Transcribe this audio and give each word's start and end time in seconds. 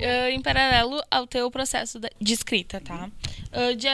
Uh, 0.00 0.28
em 0.30 0.40
paralelo 0.40 1.02
ao 1.10 1.26
teu 1.26 1.50
processo 1.50 2.00
de 2.00 2.32
escrita, 2.32 2.80
tá? 2.80 3.10
Uh, 3.52 3.76
de, 3.76 3.88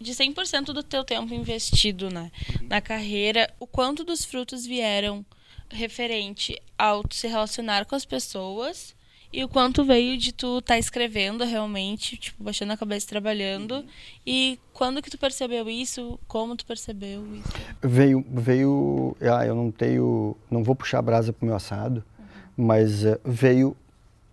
de 0.00 0.12
100% 0.12 0.72
do 0.72 0.82
teu 0.82 1.04
tempo 1.04 1.32
investido 1.32 2.10
né, 2.10 2.32
na 2.62 2.80
carreira, 2.80 3.48
o 3.60 3.66
quanto 3.66 4.02
dos 4.02 4.24
frutos 4.24 4.66
vieram 4.66 5.24
referente 5.70 6.60
ao 6.76 7.04
se 7.10 7.28
relacionar 7.28 7.84
com 7.84 7.94
as 7.94 8.04
pessoas 8.04 8.95
e 9.36 9.44
o 9.44 9.48
quanto 9.48 9.84
veio 9.84 10.16
de 10.16 10.32
tu 10.32 10.60
estar 10.60 10.72
tá 10.72 10.78
escrevendo 10.78 11.44
realmente, 11.44 12.16
tipo, 12.16 12.42
baixando 12.42 12.72
a 12.72 12.76
cabeça 12.76 13.06
trabalhando. 13.06 13.84
E 14.26 14.58
quando 14.72 15.02
que 15.02 15.10
tu 15.10 15.18
percebeu 15.18 15.68
isso? 15.68 16.18
Como 16.26 16.56
tu 16.56 16.64
percebeu 16.64 17.22
isso? 17.34 17.52
Veio, 17.82 18.24
veio, 18.26 19.14
ah, 19.20 19.44
eu 19.44 19.54
não 19.54 19.70
tenho, 19.70 20.34
não 20.50 20.64
vou 20.64 20.74
puxar 20.74 21.00
a 21.00 21.02
brasa 21.02 21.34
pro 21.34 21.44
meu 21.44 21.54
assado, 21.54 22.02
uhum. 22.18 22.64
mas 22.66 23.04
uh, 23.04 23.20
veio 23.26 23.76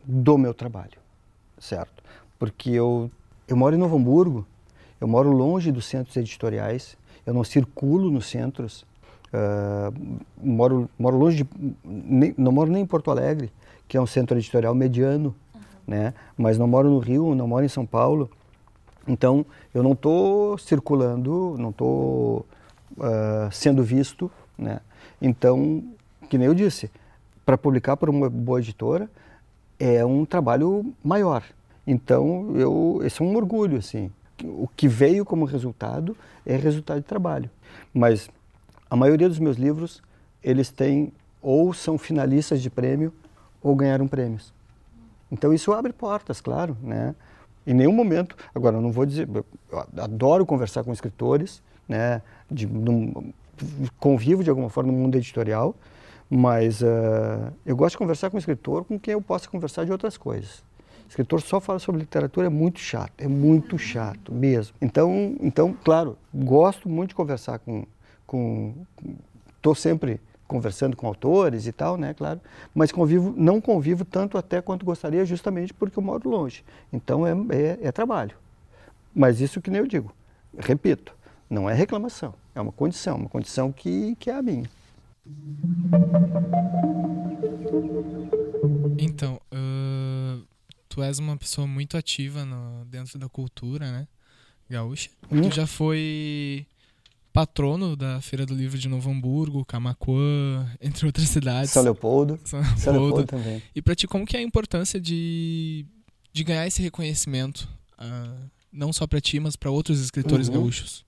do 0.05 0.38
meu 0.38 0.54
trabalho, 0.54 0.98
certo? 1.58 2.02
Porque 2.40 2.70
eu, 2.70 3.12
eu 3.45 3.58
moro 3.58 3.76
em 3.76 3.80
Novo 3.80 3.98
Hamburgo, 3.98 4.48
eu 5.02 5.08
moro 5.08 5.34
longe 5.34 5.70
dos 5.70 5.84
centros 5.84 6.16
editoriais, 6.16 6.95
eu 7.26 7.34
não 7.34 7.44
circulo 7.44 8.09
nos 8.09 8.28
centros, 8.28 8.86
uh, 9.34 9.94
moro, 10.42 10.90
moro 10.98 11.18
longe 11.18 11.44
de, 11.44 11.50
nem, 11.84 12.34
não 12.38 12.52
moro 12.52 12.72
nem 12.72 12.84
em 12.84 12.86
Porto 12.86 13.12
Alegre, 13.12 13.52
que 13.88 13.98
é 13.98 14.02
um 14.02 14.06
centro 14.06 14.38
editorial 14.38 14.73
mediano, 14.76 15.36
uhum. 15.54 15.62
né? 15.88 16.14
Mas 16.38 16.58
não 16.58 16.68
moro 16.68 16.90
no 16.90 17.00
Rio, 17.00 17.36
não 17.36 17.48
moro 17.48 17.66
em 17.66 17.70
São 17.70 17.86
Paulo. 17.86 18.30
Então, 19.08 19.46
eu 19.73 19.84
não 19.84 19.92
estou 19.94 20.58
circulando, 20.58 21.56
não 21.58 21.72
estou 21.72 22.46
uh, 22.98 23.52
sendo 23.52 23.84
visto, 23.84 24.32
né? 24.58 24.80
Então, 25.22 25.84
que 26.30 26.38
nem 26.38 26.48
eu 26.48 26.54
disse, 26.54 26.90
para 27.45 27.58
publicar 27.58 27.98
para 27.98 28.09
uma 28.09 28.30
boa 28.30 28.59
editora 28.59 29.09
é 29.78 30.06
um 30.06 30.23
trabalho 30.23 30.94
maior. 31.04 31.44
Então, 31.86 32.54
eu, 32.56 33.02
esse 33.04 33.22
é 33.22 33.26
um 33.26 33.36
orgulho, 33.36 33.78
assim. 33.78 34.09
O 34.42 34.67
que 34.67 34.88
veio 34.88 35.26
como 35.26 35.45
resultado 35.45 36.16
é 36.45 36.56
resultado 36.56 37.02
de 37.02 37.06
trabalho. 37.06 37.50
Mas 37.94 38.30
a 38.94 38.95
maioria 38.95 39.27
dos 39.27 39.39
meus 39.39 39.58
livros, 39.58 40.03
eles 40.44 40.69
têm 40.69 41.11
ou 41.41 41.73
são 41.73 41.97
finalistas 41.97 42.61
de 42.61 42.69
prêmio 42.69 43.11
ou 43.59 43.75
ganharam 43.75 44.08
prêmios. 44.08 44.53
Então 45.31 45.52
isso 45.52 45.73
abre 45.73 45.91
portas, 45.91 46.39
claro, 46.39 46.77
né? 46.80 47.16
Em 47.66 47.73
nenhum 47.73 47.91
momento, 47.91 48.36
agora 48.53 48.77
eu 48.77 48.81
não 48.81 48.91
vou 48.91 49.03
dizer, 49.03 49.27
eu 49.27 49.44
adoro 49.97 50.45
conversar 50.45 50.83
com 50.83 50.94
escritores, 50.94 51.59
né? 51.89 52.21
De, 52.52 52.67
num, 52.67 53.33
convivo 53.99 54.44
de 54.44 54.52
alguma 54.52 54.69
forma 54.69 54.91
no 54.91 54.97
mundo 54.99 55.16
editorial, 55.16 55.73
mas 56.30 56.83
uh, 56.83 57.52
eu 57.66 57.75
gosto 57.75 57.94
de 57.94 57.97
conversar 57.97 58.30
com 58.30 58.38
escritor 58.38 58.86
com 58.86 58.99
quem 58.99 59.14
eu 59.14 59.21
possa 59.23 59.49
conversar 59.49 59.86
de 59.86 59.91
outras 59.91 60.17
coisas. 60.17 60.64
Escritor 61.09 61.41
só 61.41 61.59
fala 61.59 61.80
sobre 61.80 62.02
literatura 62.02 62.45
é 62.45 62.49
muito 62.52 62.80
chato, 62.80 63.11
é 63.17 63.27
muito 63.27 63.75
chato 63.75 64.31
mesmo. 64.31 64.75
Então, 64.80 65.36
então 65.41 65.75
claro, 65.83 66.16
gosto 66.31 66.88
muito 66.88 67.09
de 67.09 67.16
conversar 67.16 67.58
com, 67.58 67.88
com, 68.34 68.73
estou 69.56 69.76
sempre 69.76 70.20
conversando 70.48 70.98
com 70.98 71.06
autores 71.06 71.67
e 71.67 71.72
tal, 71.72 71.98
né, 71.98 72.16
claro, 72.16 72.42
mas 72.73 72.92
convivo, 72.92 73.31
não 73.38 73.62
convivo 73.62 74.03
tanto 74.03 74.39
até 74.39 74.59
quanto 74.59 74.84
gostaria, 74.84 75.23
justamente 75.23 75.72
porque 75.72 76.00
eu 76.00 76.03
moro 76.03 76.28
longe. 76.28 76.66
Então 76.92 77.28
é, 77.28 77.31
é, 77.56 77.80
é 77.84 77.92
trabalho. 77.92 78.36
Mas 79.14 79.39
isso 79.39 79.61
que 79.61 79.70
nem 79.70 79.81
eu 79.81 79.88
digo, 79.88 80.11
repito, 80.58 81.16
não 81.48 81.70
é 81.70 81.76
reclamação, 81.76 82.34
é 82.56 82.61
uma 82.61 82.72
condição, 82.72 83.17
uma 83.17 83.30
condição 83.30 83.72
que, 83.72 84.16
que 84.16 84.31
é 84.31 84.34
a 84.34 84.42
minha. 84.42 84.67
Então, 88.98 89.39
uh, 89.54 90.44
tu 90.89 91.04
és 91.04 91.20
uma 91.20 91.38
pessoa 91.38 91.67
muito 91.67 91.95
ativa 91.95 92.44
no, 92.44 92.83
dentro 92.86 93.20
da 93.20 93.30
cultura, 93.30 93.92
né, 93.92 94.08
gaúcha. 94.67 95.11
Hum. 95.32 95.44
Tu 95.44 95.55
já 95.55 95.67
foi 95.67 96.65
patrono 97.33 97.95
da 97.95 98.21
Feira 98.21 98.45
do 98.45 98.54
Livro 98.54 98.77
de 98.77 98.88
Novo 98.88 99.10
Hamburgo, 99.10 99.66
Camacuã, 99.66 100.70
entre 100.80 101.08
outras 101.08 101.27
cidades. 101.27 101.71
São 101.71 101.83
Leopoldo. 101.83 102.39
São 102.45 102.60
Leopoldo, 102.60 102.80
São 102.80 102.94
Leopoldo 102.94 103.26
também. 103.26 103.64
E 103.76 103.82
para 103.82 103.95
ti, 103.95 104.08
como 104.08 104.26
que 104.26 104.38
é 104.38 104.39
a 104.39 104.44
importância 104.44 105.02
de, 105.02 105.86
de 106.32 106.44
ganhar 106.44 106.67
esse 106.67 106.82
reconhecimento? 106.82 107.67
Uh, 107.99 108.49
não 108.71 108.94
só 108.94 109.08
para 109.08 109.20
ti, 109.20 109.39
mas 109.39 109.55
para 109.55 109.71
outros 109.71 109.99
escritores 109.99 110.48
uhum. 110.48 110.55
gaúchos? 110.55 111.04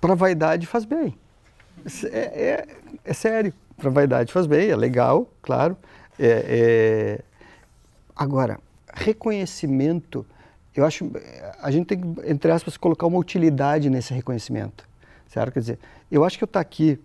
Para 0.00 0.14
vaidade 0.14 0.66
faz 0.66 0.84
bem. 0.84 1.14
É, 2.04 2.18
é, 2.18 2.66
é 3.02 3.12
sério. 3.14 3.54
Para 3.76 3.90
vaidade 3.90 4.32
faz 4.32 4.46
bem, 4.46 4.68
é 4.68 4.76
legal, 4.76 5.32
claro. 5.40 5.76
É, 6.18 6.44
é... 6.48 7.24
Agora, 8.14 8.58
reconhecimento, 8.92 10.26
eu 10.74 10.84
acho, 10.84 11.08
a 11.62 11.70
gente 11.70 11.86
tem 11.86 12.00
que, 12.00 12.28
entre 12.28 12.50
aspas, 12.50 12.76
colocar 12.76 13.06
uma 13.06 13.18
utilidade 13.18 13.88
nesse 13.88 14.12
reconhecimento. 14.12 14.87
Certo? 15.38 15.52
Quer 15.52 15.60
dizer, 15.60 15.78
eu 16.10 16.24
acho 16.24 16.36
que 16.36 16.42
eu 16.42 16.46
estar 16.46 16.58
aqui 16.58 16.98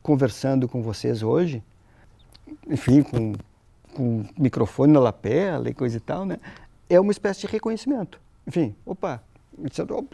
conversando 0.00 0.68
com 0.68 0.80
vocês 0.80 1.24
hoje, 1.24 1.60
enfim, 2.68 3.02
com, 3.02 3.32
com 3.92 4.24
microfone 4.38 4.92
na 4.92 5.00
lapela 5.00 5.68
e 5.68 5.74
coisa 5.74 5.96
e 5.96 6.00
tal, 6.00 6.24
né? 6.24 6.38
É 6.88 7.00
uma 7.00 7.10
espécie 7.10 7.40
de 7.40 7.46
reconhecimento. 7.48 8.20
Enfim, 8.46 8.76
opa, 8.86 9.20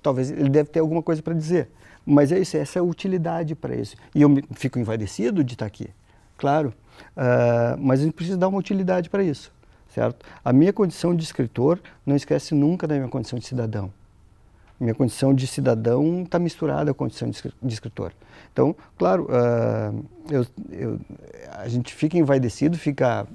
talvez 0.03 0.31
ele 0.31 0.49
deve 0.49 0.71
ter 0.71 0.81
alguma 0.81 1.03
coisa 1.03 1.21
para 1.21 1.35
dizer. 1.35 1.69
Mas 2.07 2.33
é 2.33 2.39
isso, 2.39 2.57
essa 2.57 2.79
é 2.79 2.81
a 2.81 2.83
utilidade 2.83 3.55
para 3.55 3.77
isso. 3.77 3.95
E 4.15 4.23
eu 4.23 4.31
fico 4.53 4.79
envaidecido 4.79 5.45
de 5.45 5.53
estar 5.53 5.67
aqui, 5.67 5.91
claro. 6.39 6.73
Uh, 7.15 7.77
mas 7.79 8.01
a 8.01 8.05
gente 8.05 8.15
precisa 8.15 8.39
dar 8.39 8.49
uma 8.49 8.59
utilidade 8.59 9.11
para 9.11 9.23
isso, 9.23 9.53
certo? 9.95 10.25
A 10.43 10.51
minha 10.51 10.73
condição 10.73 11.15
de 11.15 11.23
escritor 11.23 11.79
não 12.07 12.17
esquece 12.17 12.55
nunca 12.55 12.87
da 12.87 12.95
minha 12.95 13.09
condição 13.09 13.39
de 13.39 13.45
cidadão. 13.45 13.93
Minha 14.79 14.95
condição 14.95 15.35
de 15.35 15.47
cidadão 15.47 16.23
está 16.23 16.39
misturada 16.39 16.91
a 16.91 16.95
condição 16.95 17.31
de 17.31 17.75
escritor. 17.75 18.13
Então, 18.53 18.77
claro, 18.99 19.25
uh, 19.25 20.05
eu, 20.31 20.47
eu, 20.71 21.01
a 21.53 21.69
gente 21.69 21.95
fica 21.95 22.19
envaidecido, 22.19 22.77
fica 22.77 23.27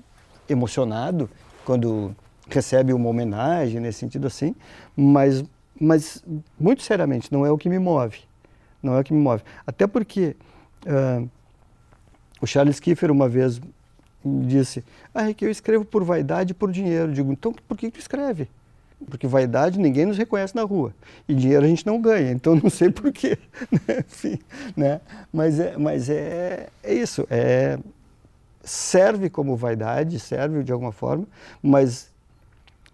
emocionado 0.48 1.30
quando 1.66 2.16
recebe 2.48 2.94
uma 2.94 3.10
homenagem, 3.10 3.80
nesse 3.80 4.00
sentido 4.00 4.28
assim, 4.28 4.56
mas, 4.96 5.44
mas 5.80 6.24
muito 6.60 6.84
seriamente, 6.84 7.32
não 7.32 7.46
é 7.46 7.52
o 7.52 7.58
que 7.58 7.70
me 7.70 7.80
move. 7.80 8.20
Não 8.82 8.96
é 8.96 9.00
o 9.00 9.04
que 9.04 9.14
me 9.14 9.20
move. 9.22 9.44
Até 9.66 9.88
porque 9.88 10.36
uh, 10.86 11.30
o 12.42 12.48
Charles 12.48 12.80
Kiefer 12.80 13.12
uma 13.12 13.30
vez 13.30 13.62
disse, 14.24 14.84
ah, 15.14 15.30
é 15.30 15.34
que 15.34 15.46
eu 15.46 15.50
escrevo 15.50 15.86
por 15.86 16.04
vaidade 16.04 16.52
e 16.52 16.54
por 16.54 16.72
dinheiro. 16.72 17.10
Eu 17.10 17.14
digo, 17.14 17.32
então 17.32 17.54
por 17.68 17.78
que 17.78 17.90
tu 17.90 18.00
escreve? 18.00 18.48
Porque 19.10 19.28
vaidade 19.28 19.80
ninguém 19.80 20.06
nos 20.06 20.18
reconhece 20.18 20.56
na 20.56 20.64
rua. 20.64 20.94
E 21.28 21.34
dinheiro 21.34 21.66
a 21.66 21.68
gente 21.68 21.86
não 21.86 22.00
ganha, 22.00 22.32
então 22.34 22.56
não 22.56 22.70
sei 22.70 22.90
porquê. 22.90 23.38
Né? 23.72 24.00
Enfim, 24.00 24.40
né? 24.76 25.02
Mas, 25.32 25.60
é, 25.60 25.78
mas 25.78 26.10
é, 26.10 26.70
é 26.84 26.94
isso. 26.94 27.26
É, 27.30 27.78
serve 28.64 29.30
como 29.30 29.56
vaidade, 29.56 30.20
serve 30.20 30.64
de 30.64 30.72
alguma 30.72 30.92
forma, 30.92 31.26
mas 31.62 32.10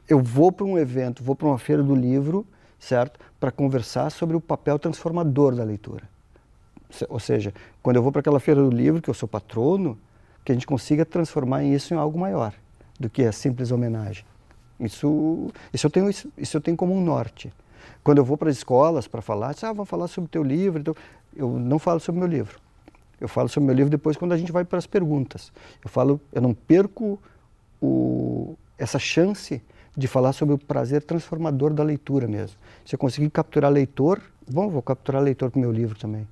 eu 0.08 0.22
vou 0.22 0.52
para 0.52 0.66
um 0.66 0.78
evento, 0.78 1.24
vou 1.24 1.36
para 1.36 1.48
uma 1.48 1.58
feira 1.58 1.84
do 1.84 1.94
livro, 1.94 2.46
certo? 2.80 3.20
Para 3.40 3.52
conversar 3.52 4.10
sobre 4.10 4.36
o 4.36 4.42
papel 4.42 4.80
transformador 4.80 5.54
da 5.56 5.64
leitura. 5.64 6.04
Ou 7.10 7.20
seja, 7.20 7.54
quando 7.84 7.98
eu 7.98 8.04
vou 8.04 8.12
para 8.12 8.22
aquela 8.22 8.40
feira 8.40 8.62
do 8.62 8.70
livro, 8.70 9.02
que 9.02 9.10
eu 9.10 9.14
sou 9.14 9.28
patrono, 9.28 9.98
que 10.46 10.52
a 10.52 10.56
gente 10.56 10.66
consiga 10.66 11.06
transformar 11.06 11.64
isso 11.64 11.94
em 11.94 11.98
algo 11.98 12.18
maior 12.18 12.54
do 12.98 13.10
que 13.10 13.24
a 13.24 13.32
simples 13.32 13.72
homenagem. 13.72 14.24
Isso, 14.80 15.52
isso, 15.74 15.88
eu 15.88 15.92
tenho, 15.92 16.10
isso, 16.10 16.32
isso 16.38 16.58
eu 16.58 16.62
tenho 16.62 16.78
como 16.78 16.94
um 16.94 17.04
norte. 17.04 17.52
Quando 18.04 18.20
eu 18.20 18.26
vou 18.26 18.38
para 18.38 18.50
as 18.50 18.58
escolas 18.58 19.08
para 19.08 19.22
falar, 19.22 19.56
ah, 19.62 19.74
vou 19.74 19.86
falar 19.86 20.08
sobre 20.08 20.28
o 20.28 20.30
teu 20.30 20.44
livro, 20.44 20.80
então, 20.80 20.96
eu 21.36 21.50
não 21.60 21.80
falo 21.80 22.00
sobre 22.00 22.20
o 22.20 22.24
meu 22.24 22.30
livro. 22.30 22.60
Eu 23.20 23.28
falo 23.28 23.50
sobre 23.50 23.66
o 23.66 23.68
meu 23.68 23.76
livro 23.76 23.90
depois 23.90 24.16
quando 24.16 24.34
a 24.34 24.38
gente 24.38 24.52
vai 24.52 24.64
para 24.64 24.78
as 24.78 24.86
perguntas. 24.86 25.52
Eu 25.84 25.90
falo, 25.90 26.22
eu 26.32 26.42
não 26.42 26.54
perco 26.54 27.20
o, 27.82 28.56
essa 28.78 29.00
chance 29.00 29.62
de 29.96 30.08
falar 30.08 30.34
sobre 30.34 30.54
o 30.54 30.58
prazer 30.58 31.02
transformador 31.02 31.74
da 31.74 31.84
leitura 31.84 32.28
mesmo. 32.28 32.58
Se 32.86 32.94
eu 32.94 33.00
conseguir 33.00 33.32
capturar 33.32 33.72
leitor, 33.72 34.22
bom, 34.48 34.70
vou 34.70 34.82
capturar 34.82 35.22
leitor 35.22 35.50
com 35.50 35.60
meu 35.60 35.72
livro 35.72 35.98
também. 35.98 36.28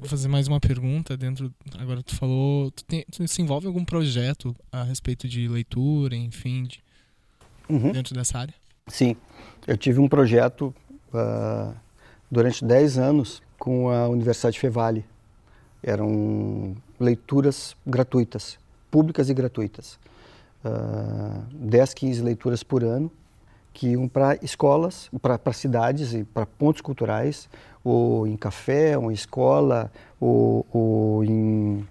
Vou 0.00 0.08
fazer 0.08 0.28
mais 0.28 0.46
uma 0.46 0.60
pergunta 0.60 1.16
dentro. 1.16 1.52
Agora 1.78 2.02
tu 2.02 2.14
falou, 2.14 2.70
tu, 2.70 2.84
tem, 2.84 3.04
tu 3.10 3.26
se 3.26 3.42
envolve 3.42 3.66
em 3.66 3.68
algum 3.68 3.84
projeto 3.84 4.54
a 4.70 4.82
respeito 4.84 5.28
de 5.28 5.48
leitura, 5.48 6.14
enfim, 6.14 6.64
de, 6.64 6.82
uhum. 7.68 7.92
dentro 7.92 8.14
dessa 8.14 8.38
área? 8.38 8.54
Sim, 8.86 9.16
eu 9.66 9.76
tive 9.76 9.98
um 9.98 10.08
projeto 10.08 10.74
uh, 11.12 11.74
durante 12.30 12.64
10 12.64 12.98
anos 12.98 13.42
com 13.58 13.90
a 13.90 14.08
Universidade 14.08 14.58
Fevale. 14.58 15.04
Eram 15.82 16.76
leituras 16.98 17.76
gratuitas, 17.86 18.58
públicas 18.90 19.28
e 19.28 19.34
gratuitas. 19.34 19.98
Uh, 20.64 21.42
10, 21.54 21.94
15 21.94 22.22
leituras 22.22 22.62
por 22.62 22.84
ano 22.84 23.10
que 23.72 23.90
iam 23.90 24.08
para 24.08 24.36
escolas, 24.42 25.08
para 25.22 25.52
cidades 25.52 26.12
e 26.12 26.24
para 26.24 26.44
pontos 26.44 26.80
culturais 26.80 27.48
ou 27.88 28.26
em 28.26 28.36
café, 28.36 28.98
ou 28.98 29.10
em 29.10 29.14
escola, 29.14 29.90
ou, 30.20 30.66
ou 30.72 31.24
em, 31.24 31.86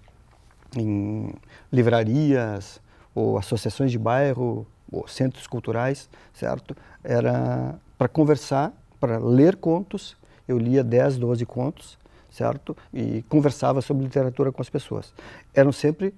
em 0.76 1.34
livrarias, 1.72 2.80
ou 3.16 3.38
associações 3.38 3.92
de 3.92 3.98
bairro, 3.98 4.68
ou 4.92 5.08
centros 5.08 5.48
culturais, 5.48 6.08
certo? 6.34 6.76
Era 7.04 7.76
para 7.98 8.08
conversar, 8.08 8.72
para 9.00 9.18
ler 9.18 9.56
contos. 9.56 10.16
Eu 10.48 10.60
lia 10.60 10.84
10, 10.84 11.18
12 11.18 11.46
contos, 11.46 11.98
certo? 12.30 12.78
E 12.94 13.24
conversava 13.24 13.82
sobre 13.82 14.04
literatura 14.04 14.52
com 14.52 14.62
as 14.62 14.70
pessoas. 14.70 15.14
Eram 15.54 15.72
sempre, 15.72 16.14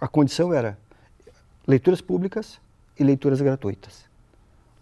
a 0.00 0.08
condição 0.08 0.52
era 0.52 0.78
leituras 1.66 2.00
públicas 2.00 2.58
e 2.98 3.04
leituras 3.04 3.40
gratuitas. 3.40 4.04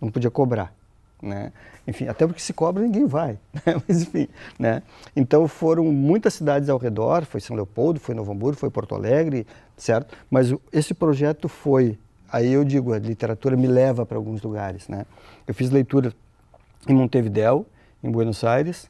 Não 0.01 0.13
podia 0.13 0.31
cobrar. 0.31 0.78
Né? 1.21 1.53
Enfim, 1.87 2.07
até 2.07 2.27
porque 2.27 2.41
se 2.41 2.53
cobra 2.53 2.83
ninguém 2.83 3.07
vai, 3.07 3.39
né? 3.67 3.83
mas 3.87 4.03
enfim, 4.03 4.29
né? 4.59 4.83
Então 5.17 5.49
foram 5.49 5.85
muitas 5.87 6.35
cidades 6.35 6.69
ao 6.69 6.79
redor, 6.79 7.25
foi 7.25 7.41
São 7.41 7.57
Leopoldo, 7.57 7.99
foi 7.99 8.15
Novo 8.15 8.31
Hamburgo, 8.31 8.59
foi 8.59 8.71
Porto 8.71 8.95
Alegre, 8.95 9.47
certo? 9.77 10.17
Mas 10.31 10.55
esse 10.73 10.95
projeto 10.95 11.49
foi, 11.49 11.99
aí 12.31 12.53
eu 12.53 12.63
digo, 12.63 12.93
a 12.93 12.99
literatura 12.99 13.57
me 13.57 13.67
leva 13.67 14.07
para 14.07 14.17
alguns 14.17 14.43
lugares, 14.43 14.87
né? 14.87 15.07
Eu 15.47 15.55
fiz 15.55 15.71
leitura 15.71 16.13
em 16.87 16.95
Montevideo, 16.95 17.67
em 18.03 18.11
Buenos 18.11 18.45
Aires, 18.45 18.89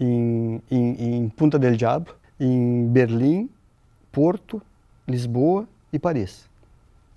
em, 0.00 0.60
em, 0.68 1.16
em 1.16 1.28
Punta 1.28 1.60
del 1.60 1.76
Diablo, 1.76 2.14
em 2.40 2.88
Berlim, 2.88 3.48
Porto, 4.10 4.60
Lisboa 5.06 5.68
e 5.92 5.98
Paris, 5.98 6.48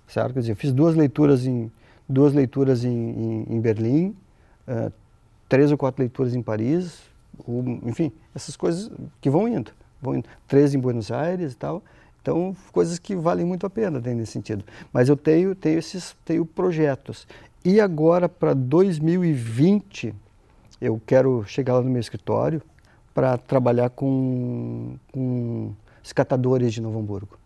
certo? 0.06 0.34
Quer 0.34 0.40
dizer, 0.40 0.52
eu 0.52 0.56
fiz 0.56 0.72
duas 0.72 0.94
leituras 0.94 1.46
em 1.46 1.70
duas 2.08 2.32
leituras 2.32 2.84
em, 2.84 3.44
em 3.48 3.60
Berlim, 3.60 4.14
uh, 4.68 4.92
três 5.48 5.70
ou 5.70 5.78
quatro 5.78 6.02
leituras 6.02 6.34
em 6.34 6.42
Paris, 6.42 7.02
enfim, 7.84 8.12
essas 8.34 8.56
coisas 8.56 8.90
que 9.20 9.28
vão 9.28 9.46
indo, 9.46 9.70
vão 10.00 10.16
indo. 10.16 10.28
Três 10.48 10.74
em 10.74 10.78
Buenos 10.78 11.10
Aires 11.10 11.52
e 11.52 11.56
tal. 11.56 11.82
Então, 12.22 12.56
coisas 12.72 12.98
que 12.98 13.14
valem 13.14 13.46
muito 13.46 13.66
a 13.66 13.70
pena 13.70 14.00
nesse 14.00 14.32
sentido. 14.32 14.64
Mas 14.92 15.08
eu 15.08 15.16
tenho, 15.16 15.54
tenho 15.54 15.78
esses 15.78 16.16
tenho 16.24 16.44
projetos. 16.44 17.26
E 17.64 17.80
agora, 17.80 18.28
para 18.28 18.52
2020, 18.52 20.14
eu 20.80 21.00
quero 21.06 21.44
chegar 21.44 21.74
lá 21.74 21.82
no 21.82 21.90
meu 21.90 22.00
escritório 22.00 22.60
para 23.14 23.38
trabalhar 23.38 23.90
com, 23.90 24.96
com 25.12 25.72
os 26.02 26.12
catadores 26.12 26.72
de 26.72 26.80
Novo 26.80 26.98
Hamburgo. 26.98 27.38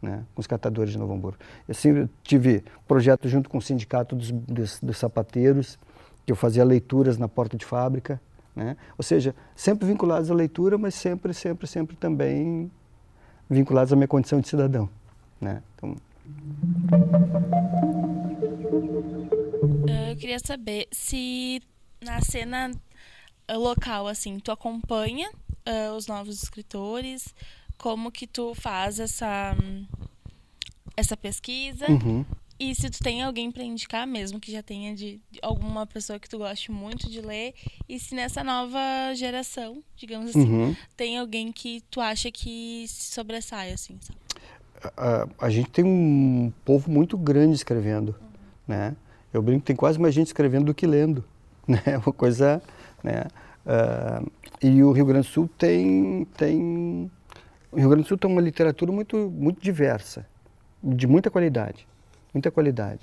Né, 0.00 0.24
com 0.32 0.40
os 0.40 0.46
catadores 0.46 0.92
de 0.92 0.98
Novo 0.98 1.12
Hamburgo. 1.12 1.38
Eu 1.66 1.74
sempre 1.74 2.08
tive 2.22 2.62
projeto 2.86 3.28
junto 3.28 3.50
com 3.50 3.58
o 3.58 3.60
sindicato 3.60 4.14
dos, 4.14 4.30
dos, 4.30 4.78
dos 4.80 4.96
sapateiros, 4.96 5.76
que 6.28 6.32
eu 6.32 6.36
fazia 6.36 6.62
leituras 6.62 7.16
na 7.16 7.26
porta 7.26 7.56
de 7.56 7.64
fábrica, 7.64 8.20
né? 8.54 8.76
Ou 8.98 9.02
seja, 9.02 9.34
sempre 9.56 9.86
vinculados 9.86 10.30
à 10.30 10.34
leitura, 10.34 10.76
mas 10.76 10.94
sempre, 10.94 11.32
sempre, 11.32 11.66
sempre 11.66 11.96
também 11.96 12.70
vinculados 13.48 13.94
à 13.94 13.96
minha 13.96 14.06
condição 14.06 14.38
de 14.38 14.46
cidadão, 14.46 14.90
né? 15.40 15.62
Então... 15.74 15.96
Eu 20.10 20.16
queria 20.18 20.38
saber 20.38 20.86
se 20.92 21.62
na 22.04 22.20
cena 22.20 22.72
local, 23.50 24.06
assim, 24.06 24.38
tu 24.38 24.52
acompanha 24.52 25.30
uh, 25.30 25.96
os 25.96 26.06
novos 26.06 26.42
escritores, 26.42 27.34
como 27.78 28.12
que 28.12 28.26
tu 28.26 28.54
faz 28.54 29.00
essa 29.00 29.56
essa 30.94 31.16
pesquisa 31.16 31.86
uhum. 31.88 32.26
E 32.58 32.74
se 32.74 32.90
tu 32.90 32.98
tem 32.98 33.22
alguém 33.22 33.52
para 33.52 33.62
indicar 33.62 34.04
mesmo, 34.04 34.40
que 34.40 34.50
já 34.50 34.62
tenha 34.62 34.92
de, 34.92 35.20
de, 35.30 35.38
alguma 35.40 35.86
pessoa 35.86 36.18
que 36.18 36.28
tu 36.28 36.38
goste 36.38 36.72
muito 36.72 37.08
de 37.08 37.20
ler, 37.20 37.54
e 37.88 38.00
se 38.00 38.16
nessa 38.16 38.42
nova 38.42 39.14
geração, 39.14 39.80
digamos 39.96 40.30
assim, 40.30 40.50
uhum. 40.50 40.76
tem 40.96 41.18
alguém 41.18 41.52
que 41.52 41.84
tu 41.88 42.00
acha 42.00 42.32
que 42.32 42.84
se 42.88 43.14
sobressai, 43.14 43.72
assim, 43.72 43.96
sabe? 44.00 44.18
A, 44.96 45.46
a 45.46 45.50
gente 45.50 45.70
tem 45.70 45.84
um 45.84 46.52
povo 46.64 46.90
muito 46.90 47.16
grande 47.16 47.54
escrevendo, 47.54 48.08
uhum. 48.20 48.28
né? 48.66 48.96
Eu 49.32 49.40
brinco 49.40 49.60
que 49.60 49.66
tem 49.66 49.76
quase 49.76 50.00
mais 50.00 50.12
gente 50.12 50.26
escrevendo 50.26 50.66
do 50.66 50.74
que 50.74 50.86
lendo, 50.86 51.24
né? 51.66 51.80
Uma 52.04 52.12
coisa, 52.12 52.60
né? 53.04 53.26
Uh, 53.64 54.30
e 54.60 54.82
o 54.82 54.90
Rio 54.90 55.06
Grande 55.06 55.28
do 55.28 55.32
Sul 55.32 55.48
tem, 55.56 56.26
tem... 56.36 57.08
O 57.70 57.76
Rio 57.76 57.88
Grande 57.88 58.02
do 58.02 58.08
Sul 58.08 58.18
tem 58.18 58.28
uma 58.28 58.40
literatura 58.40 58.90
muito, 58.90 59.30
muito 59.30 59.62
diversa, 59.62 60.26
de 60.82 61.06
muita 61.06 61.30
qualidade 61.30 61.86
muita 62.32 62.50
qualidade. 62.50 63.00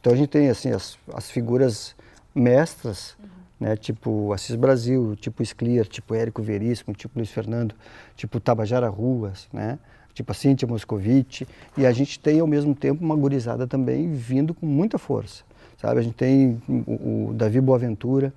Então 0.00 0.12
a 0.12 0.16
gente 0.16 0.28
tem 0.28 0.48
assim 0.48 0.70
as, 0.70 0.98
as 1.14 1.30
figuras 1.30 1.94
mestras, 2.34 3.14
uhum. 3.20 3.28
né, 3.60 3.76
tipo 3.76 4.32
Assis 4.32 4.56
Brasil, 4.56 5.14
tipo 5.16 5.44
Scliar, 5.44 5.86
tipo 5.86 6.14
Érico 6.14 6.42
Veríssimo, 6.42 6.94
tipo 6.94 7.18
Luiz 7.18 7.30
Fernando, 7.30 7.74
tipo 8.16 8.40
Tabajara 8.40 8.88
Ruas, 8.88 9.48
né, 9.52 9.78
tipo 10.14 10.32
a 10.32 10.34
Cíntia 10.34 10.66
Moscovici, 10.66 11.46
e 11.76 11.86
a 11.86 11.92
gente 11.92 12.18
tem 12.18 12.40
ao 12.40 12.46
mesmo 12.46 12.74
tempo 12.74 13.04
uma 13.04 13.16
gurizada 13.16 13.66
também 13.66 14.12
vindo 14.12 14.52
com 14.54 14.66
muita 14.66 14.98
força, 14.98 15.44
sabe? 15.80 16.00
A 16.00 16.02
gente 16.02 16.14
tem 16.14 16.60
o, 16.68 17.28
o 17.30 17.34
Davi 17.34 17.60
Boaventura, 17.60 18.32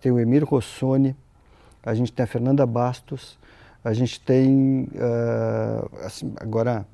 tem 0.00 0.10
o 0.10 0.18
Emir 0.18 0.44
Rossoni, 0.44 1.16
a 1.82 1.94
gente 1.94 2.12
tem 2.12 2.24
a 2.24 2.26
Fernanda 2.26 2.66
Bastos, 2.66 3.38
a 3.84 3.92
gente 3.92 4.20
tem 4.20 4.88
uh, 4.94 6.04
assim, 6.04 6.32
agora 6.36 6.86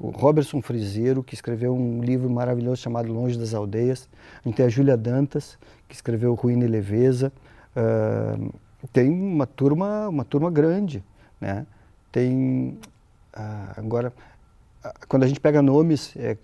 o 0.00 0.10
Robertson 0.10 0.62
Frizeiro, 0.62 1.22
que 1.22 1.34
escreveu 1.34 1.74
um 1.74 2.00
livro 2.02 2.30
maravilhoso 2.30 2.76
chamado 2.76 3.12
Longe 3.12 3.38
das 3.38 3.54
Aldeias. 3.54 4.08
A 4.44 4.48
gente 4.48 4.56
tem 4.56 4.66
a 4.66 4.68
Júlia 4.68 4.96
Dantas, 4.96 5.58
que 5.88 5.94
escreveu 5.94 6.34
Ruína 6.34 6.64
e 6.64 6.68
Leveza. 6.68 7.32
Uh, 7.76 8.52
tem 8.92 9.10
uma 9.10 9.46
turma, 9.46 10.08
uma 10.08 10.24
turma 10.24 10.50
grande, 10.50 11.02
né? 11.40 11.66
Tem 12.12 12.78
uh, 13.36 13.72
agora 13.76 14.12
quando 15.08 15.24
a 15.24 15.26
gente 15.26 15.40
pega 15.40 15.60
nomes, 15.60 16.14
é, 16.16 16.36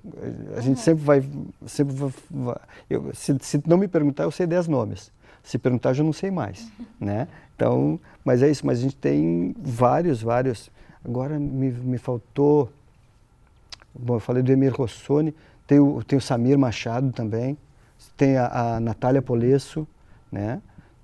a 0.57 0.61
gente 0.61 0.79
uhum. 0.79 0.83
sempre 0.83 1.05
vai, 1.05 1.25
sempre 1.67 1.95
vai, 1.95 2.57
eu, 2.91 3.15
se, 3.15 3.37
se, 3.41 3.63
não 3.67 3.77
me 3.77 3.89
perguntar, 3.89 4.25
eu 4.25 4.31
sei 4.31 4.47
10 4.47 4.69
nomes. 4.69 5.13
Se 5.43 5.59
perguntar, 5.59 5.91
eu 5.91 5.95
já 5.95 6.05
não 6.05 6.13
sei 6.13 6.31
mais, 6.31 6.63
uhum. 6.79 6.87
né? 7.01 7.29
Então, 7.55 8.01
mas 8.25 8.43
é 8.43 8.51
isso. 8.51 8.67
Mas 8.67 8.79
a 8.79 8.83
gente 8.83 8.97
tem 8.97 9.55
vários, 9.59 10.23
vários. 10.23 10.71
Agora 11.05 11.39
me, 11.39 11.71
me 11.71 11.99
faltou 11.99 12.73
Bom, 13.95 14.17
eu 14.17 14.21
falei 14.21 14.43
do 14.43 14.51
Emir 14.51 14.75
Rossoni, 14.75 15.35
tem 15.67 15.79
o, 15.79 16.03
tem 16.03 16.19
o 16.19 16.21
Samir 16.21 16.59
Machado 16.59 17.13
também, 17.13 17.57
tem 18.17 18.37
a, 18.37 18.77
a 18.77 18.81
Natália 18.81 19.23
Polesso, 19.23 19.87
né? 20.31 20.61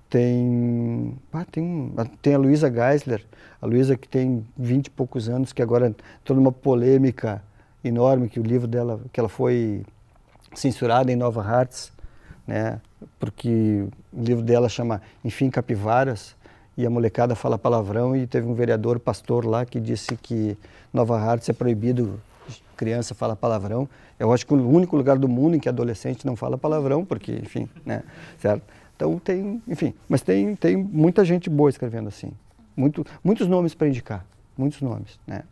Tem, 0.09 1.17
ah, 1.31 1.45
tem, 1.49 1.93
tem 2.21 2.33
a 2.33 2.37
Luísa 2.37 2.69
Geisler, 2.69 3.25
a 3.61 3.65
Luísa 3.65 3.95
que 3.95 4.09
tem 4.09 4.45
20 4.57 4.87
e 4.87 4.89
poucos 4.89 5.29
anos, 5.29 5.53
que 5.53 5.61
agora 5.61 5.95
toda 6.23 6.37
uma 6.37 6.51
polêmica 6.51 7.41
enorme, 7.81 8.27
que 8.27 8.39
o 8.39 8.43
livro 8.43 8.67
dela, 8.67 8.99
que 9.13 9.19
ela 9.19 9.29
foi 9.29 9.85
censurada 10.53 11.11
em 11.13 11.15
Nova 11.15 11.41
Hartz, 11.41 11.93
né? 12.45 12.81
Porque 13.17 13.87
o 14.11 14.21
livro 14.21 14.43
dela 14.43 14.67
chama 14.67 15.01
Enfim 15.23 15.49
Capivaras, 15.49 16.35
e 16.77 16.85
a 16.85 16.89
molecada 16.89 17.35
fala 17.35 17.57
palavrão 17.57 18.15
e 18.15 18.25
teve 18.25 18.47
um 18.47 18.53
vereador 18.53 18.99
pastor 18.99 19.45
lá 19.45 19.65
que 19.65 19.79
disse 19.79 20.15
que 20.15 20.57
Nova 20.93 21.17
Hartz 21.19 21.47
é 21.49 21.53
proibido 21.53 22.19
criança 22.81 23.13
fala 23.13 23.35
palavrão. 23.35 23.87
Eu 24.17 24.33
acho 24.33 24.43
que 24.43 24.55
o 24.55 24.67
único 24.67 24.97
lugar 24.97 25.15
do 25.19 25.27
mundo 25.27 25.55
em 25.55 25.59
que 25.59 25.69
adolescente 25.69 26.25
não 26.25 26.35
fala 26.35 26.57
palavrão, 26.57 27.05
porque, 27.05 27.31
enfim, 27.33 27.69
né, 27.85 28.01
certo? 28.39 28.63
Então 28.95 29.19
tem, 29.19 29.61
enfim, 29.67 29.93
mas 30.09 30.23
tem, 30.23 30.55
tem 30.55 30.75
muita 30.75 31.23
gente 31.23 31.47
boa 31.47 31.69
escrevendo 31.69 32.07
assim. 32.07 32.31
Muito, 32.75 33.05
muitos 33.23 33.47
nomes 33.47 33.75
para 33.75 33.87
indicar, 33.87 34.25
muitos 34.57 34.81
nomes, 34.81 35.19
né? 35.27 35.43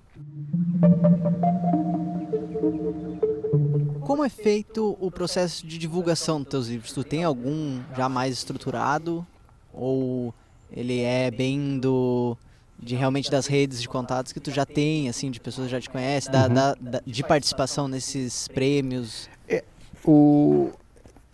Como 4.02 4.26
é 4.26 4.30
feito 4.30 4.98
o 5.00 5.12
processo 5.12 5.68
de 5.68 5.78
divulgação 5.78 6.40
dos 6.42 6.50
teus 6.50 6.68
livros? 6.68 6.92
Tu 6.92 7.04
tem 7.04 7.24
algum 7.24 7.80
já 7.96 8.10
mais 8.10 8.34
estruturado 8.34 9.26
ou 9.72 10.34
ele 10.72 11.02
é 11.02 11.30
bem 11.30 11.78
do 11.78 12.36
de 12.82 12.96
realmente 12.96 13.30
das 13.30 13.46
redes 13.46 13.82
de 13.82 13.90
contatos 13.90 14.32
que 14.32 14.40
tu 14.40 14.52
já 14.52 14.66
tem, 14.66 15.10
assim, 15.10 15.30
de 15.30 15.40
pessoas 15.40 15.68
que 15.68 15.72
já 15.72 15.82
te 15.82 15.90
conhecem, 15.90 16.32
da, 16.32 16.48
uhum. 16.48 16.54
da, 16.54 16.76
da, 16.76 17.02
de 17.06 17.24
participação 17.24 17.88
nesses 17.88 18.48
prêmios? 18.48 19.30
É, 19.48 19.64
o, 20.06 20.72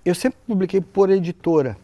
eu 0.04 0.16
sempre 0.16 0.40
publiquei 0.48 0.82
por 0.82 1.10
editora, 1.10 1.78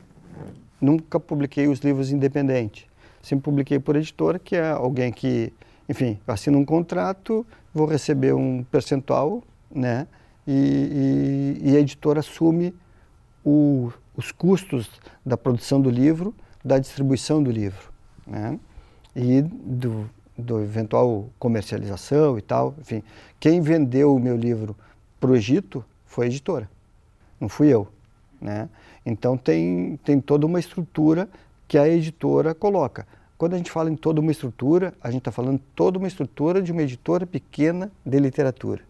nunca 0.79 1.19
publiquei 1.19 1.67
os 1.67 1.79
livros 1.79 2.11
independente. 2.11 2.89
Sempre 3.21 3.43
publiquei 3.43 3.79
por 3.79 3.95
editora, 3.95 4.39
que 4.39 4.55
é 4.55 4.71
alguém 4.71 5.11
que, 5.11 5.53
enfim, 5.87 6.19
assina 6.27 6.57
um 6.57 6.65
contrato, 6.65 7.45
vou 7.71 7.85
receber 7.85 8.33
um 8.33 8.63
percentual, 8.63 9.43
né? 9.69 10.07
E, 10.47 11.59
e, 11.63 11.69
e 11.69 11.77
a 11.77 11.79
editora 11.79 12.19
assume 12.19 12.73
o, 13.45 13.91
os 14.17 14.31
custos 14.31 14.89
da 15.23 15.37
produção 15.37 15.79
do 15.79 15.89
livro, 15.89 16.33
da 16.65 16.79
distribuição 16.79 17.43
do 17.43 17.51
livro, 17.51 17.91
né? 18.25 18.59
E 19.15 19.41
do, 19.41 20.09
do 20.37 20.61
eventual 20.61 21.29
comercialização 21.37 22.37
e 22.37 22.41
tal. 22.41 22.75
Enfim, 22.79 23.03
quem 23.39 23.61
vendeu 23.61 24.15
o 24.15 24.19
meu 24.19 24.35
livro 24.35 24.75
para 25.19 25.31
o 25.31 25.35
Egito 25.35 25.83
foi 26.05 26.25
a 26.25 26.27
editora, 26.27 26.69
não 27.39 27.47
fui 27.47 27.67
eu. 27.67 27.87
Né? 28.39 28.67
Então 29.05 29.37
tem, 29.37 29.99
tem 30.03 30.19
toda 30.19 30.45
uma 30.45 30.59
estrutura 30.59 31.29
que 31.67 31.77
a 31.77 31.87
editora 31.87 32.53
coloca. 32.53 33.07
quando 33.37 33.53
a 33.53 33.57
gente 33.57 33.71
fala 33.71 33.89
em 33.89 33.95
toda 33.95 34.19
uma 34.19 34.31
estrutura, 34.31 34.93
a 35.01 35.09
gente 35.09 35.21
está 35.21 35.31
falando 35.31 35.59
toda 35.75 35.97
uma 35.97 36.07
estrutura 36.07 36.61
de 36.61 36.71
uma 36.71 36.81
editora 36.81 37.25
pequena 37.25 37.91
de 38.05 38.19
literatura. 38.19 38.81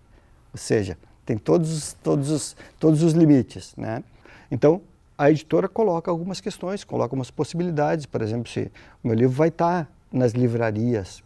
Ou 0.51 0.57
seja, 0.57 0.97
tem 1.25 1.37
todos 1.37 1.71
os, 1.71 1.93
todos 1.93 2.29
os, 2.29 2.57
todos 2.79 3.03
os 3.03 3.13
limites. 3.13 3.73
Né? 3.77 4.03
Então, 4.49 4.81
a 5.17 5.29
editora 5.29 5.69
coloca 5.69 6.09
algumas 6.09 6.41
questões, 6.41 6.83
coloca 6.83 7.13
umas 7.13 7.29
possibilidades. 7.29 8.05
Por 8.05 8.21
exemplo, 8.21 8.49
se 8.49 8.71
o 9.03 9.07
meu 9.07 9.15
livro 9.15 9.35
vai 9.35 9.49
estar 9.49 9.85
tá 9.85 9.91
nas 10.11 10.33
livrarias, 10.33 11.23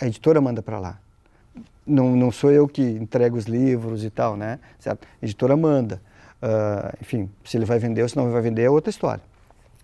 a 0.00 0.06
editora 0.06 0.40
manda 0.40 0.62
para 0.62 0.78
lá. 0.78 0.98
Não, 1.86 2.16
não 2.16 2.30
sou 2.30 2.50
eu 2.50 2.68
que 2.68 2.82
entrego 2.82 3.36
os 3.36 3.44
livros 3.44 4.04
e 4.04 4.10
tal, 4.10 4.36
né? 4.36 4.58
Certo? 4.78 5.06
A 5.20 5.24
editora 5.24 5.56
manda. 5.56 6.00
Uh, 6.42 6.96
enfim, 7.00 7.30
se 7.44 7.56
ele 7.56 7.64
vai 7.64 7.78
vender 7.78 8.02
ou 8.02 8.08
se 8.08 8.16
não 8.16 8.30
vai 8.30 8.42
vender 8.42 8.62
é 8.62 8.70
outra 8.70 8.90
história. 8.90 9.22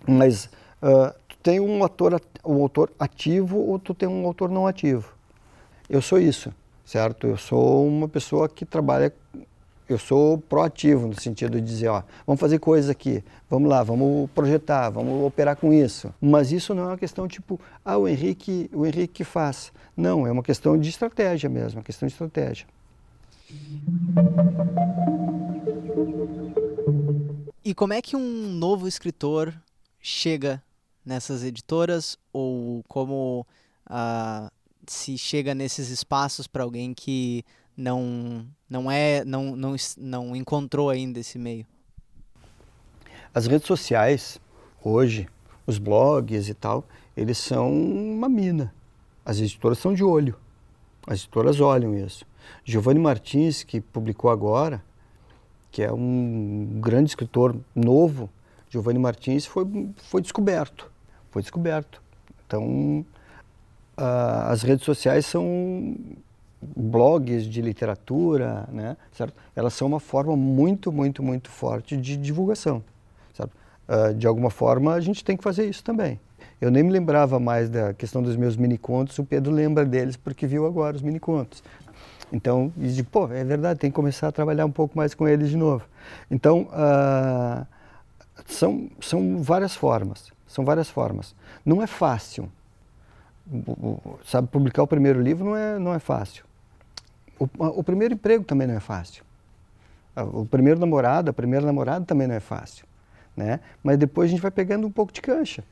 Mas 0.06 0.46
uh, 0.82 1.14
tu 1.28 1.36
tem 1.42 1.60
um 1.60 1.82
autor, 1.82 2.20
um 2.44 2.62
autor 2.62 2.90
ativo 2.98 3.58
ou 3.58 3.78
tu 3.78 3.94
tem 3.94 4.08
um 4.08 4.26
autor 4.26 4.50
não 4.50 4.66
ativo. 4.66 5.12
Eu 5.88 6.02
sou 6.02 6.18
isso, 6.18 6.52
certo? 6.84 7.26
Eu 7.26 7.36
sou 7.36 7.86
uma 7.86 8.08
pessoa 8.08 8.48
que 8.48 8.64
trabalha 8.64 9.12
eu 9.88 9.98
sou 9.98 10.38
proativo 10.38 11.06
no 11.08 11.20
sentido 11.20 11.60
de 11.60 11.66
dizer, 11.66 11.88
ó, 11.88 12.02
vamos 12.26 12.40
fazer 12.40 12.58
coisas 12.58 12.90
aqui, 12.90 13.24
vamos 13.48 13.68
lá, 13.68 13.82
vamos 13.82 14.30
projetar, 14.30 14.90
vamos 14.90 15.24
operar 15.26 15.56
com 15.56 15.72
isso. 15.72 16.12
Mas 16.20 16.52
isso 16.52 16.74
não 16.74 16.84
é 16.84 16.86
uma 16.86 16.98
questão 16.98 17.26
tipo, 17.26 17.60
ah, 17.84 17.96
o 17.96 18.06
Henrique, 18.06 18.70
o 18.72 18.84
Henrique 18.84 19.24
faz. 19.24 19.72
Não, 19.96 20.26
é 20.26 20.30
uma 20.30 20.42
questão 20.42 20.78
de 20.78 20.88
estratégia 20.88 21.48
mesmo, 21.48 21.78
uma 21.78 21.84
questão 21.84 22.06
de 22.06 22.12
estratégia. 22.12 22.66
E 27.64 27.74
como 27.74 27.92
é 27.92 28.02
que 28.02 28.16
um 28.16 28.48
novo 28.52 28.86
escritor 28.86 29.54
chega 30.00 30.62
nessas 31.04 31.42
editoras 31.42 32.18
ou 32.32 32.84
como 32.86 33.46
uh, 33.88 34.50
se 34.86 35.16
chega 35.16 35.54
nesses 35.54 35.88
espaços 35.88 36.46
para 36.46 36.62
alguém 36.62 36.92
que 36.92 37.44
não 37.78 38.44
não 38.68 38.90
é 38.90 39.24
não, 39.24 39.56
não 39.56 39.76
não 39.96 40.36
encontrou 40.36 40.90
ainda 40.90 41.20
esse 41.20 41.38
meio? 41.38 41.64
As 43.32 43.46
redes 43.46 43.66
sociais 43.66 44.40
hoje, 44.82 45.28
os 45.66 45.78
blogs 45.78 46.48
e 46.48 46.54
tal, 46.54 46.84
eles 47.16 47.38
são 47.38 47.70
uma 47.70 48.28
mina. 48.28 48.74
As 49.24 49.38
editoras 49.38 49.78
são 49.78 49.94
de 49.94 50.02
olho. 50.02 50.36
As 51.06 51.20
editoras 51.20 51.60
olham 51.60 51.94
isso. 51.94 52.26
Giovanni 52.64 52.98
Martins, 52.98 53.62
que 53.62 53.80
publicou 53.80 54.30
agora, 54.30 54.82
que 55.70 55.82
é 55.82 55.92
um 55.92 56.80
grande 56.80 57.10
escritor 57.10 57.56
novo, 57.74 58.28
Giovanni 58.70 58.98
Martins 58.98 59.46
foi, 59.46 59.64
foi 59.96 60.20
descoberto. 60.20 60.90
Foi 61.30 61.42
descoberto. 61.42 62.02
Então, 62.46 63.04
uh, 63.98 64.48
as 64.48 64.62
redes 64.62 64.84
sociais 64.84 65.26
são 65.26 65.94
blogs 66.60 67.44
de 67.46 67.62
literatura, 67.62 68.68
né, 68.72 68.96
certo? 69.12 69.34
Elas 69.54 69.74
são 69.74 69.86
uma 69.86 70.00
forma 70.00 70.36
muito, 70.36 70.90
muito, 70.90 71.22
muito 71.22 71.50
forte 71.50 71.96
de 71.96 72.16
divulgação, 72.16 72.82
certo? 73.32 73.52
Uh, 73.88 74.14
de 74.14 74.26
alguma 74.26 74.50
forma, 74.50 74.94
a 74.94 75.00
gente 75.00 75.24
tem 75.24 75.36
que 75.36 75.42
fazer 75.42 75.68
isso 75.68 75.82
também. 75.82 76.20
Eu 76.60 76.70
nem 76.70 76.82
me 76.82 76.90
lembrava 76.90 77.38
mais 77.38 77.70
da 77.70 77.94
questão 77.94 78.22
dos 78.22 78.36
meus 78.36 78.56
mini-contos, 78.56 79.18
o 79.18 79.24
Pedro 79.24 79.52
lembra 79.52 79.84
deles 79.84 80.16
porque 80.16 80.46
viu 80.46 80.66
agora 80.66 80.96
os 80.96 81.02
mini-contos. 81.02 81.62
Então, 82.32 82.72
e 82.76 82.88
de, 82.88 83.02
pô, 83.02 83.28
é 83.32 83.44
verdade, 83.44 83.78
tem 83.78 83.90
que 83.90 83.94
começar 83.94 84.28
a 84.28 84.32
trabalhar 84.32 84.66
um 84.66 84.70
pouco 84.70 84.96
mais 84.96 85.14
com 85.14 85.26
eles 85.26 85.48
de 85.48 85.56
novo. 85.56 85.84
Então, 86.30 86.68
uh, 86.72 87.66
são, 88.46 88.90
são 89.00 89.42
várias 89.42 89.74
formas, 89.74 90.32
são 90.46 90.64
várias 90.64 90.90
formas. 90.90 91.34
Não 91.64 91.80
é 91.82 91.86
fácil, 91.86 92.50
sabe, 94.24 94.48
publicar 94.48 94.82
o 94.82 94.86
primeiro 94.86 95.20
livro 95.20 95.44
não 95.44 95.56
é, 95.56 95.78
não 95.78 95.94
é 95.94 95.98
fácil. 95.98 96.44
O, 97.38 97.48
o 97.58 97.84
primeiro 97.84 98.14
emprego 98.14 98.44
também 98.44 98.66
não 98.66 98.74
é 98.74 98.80
fácil. 98.80 99.24
O 100.32 100.44
primeiro 100.44 100.80
namorado, 100.80 101.30
a 101.30 101.32
primeira 101.32 101.64
namorada 101.64 102.04
também 102.04 102.26
não 102.26 102.34
é 102.34 102.40
fácil, 102.40 102.84
né? 103.36 103.60
Mas 103.82 103.96
depois 103.96 104.28
a 104.28 104.30
gente 104.32 104.40
vai 104.40 104.50
pegando 104.50 104.86
um 104.86 104.90
pouco 104.90 105.12
de 105.12 105.20
cancha, 105.20 105.62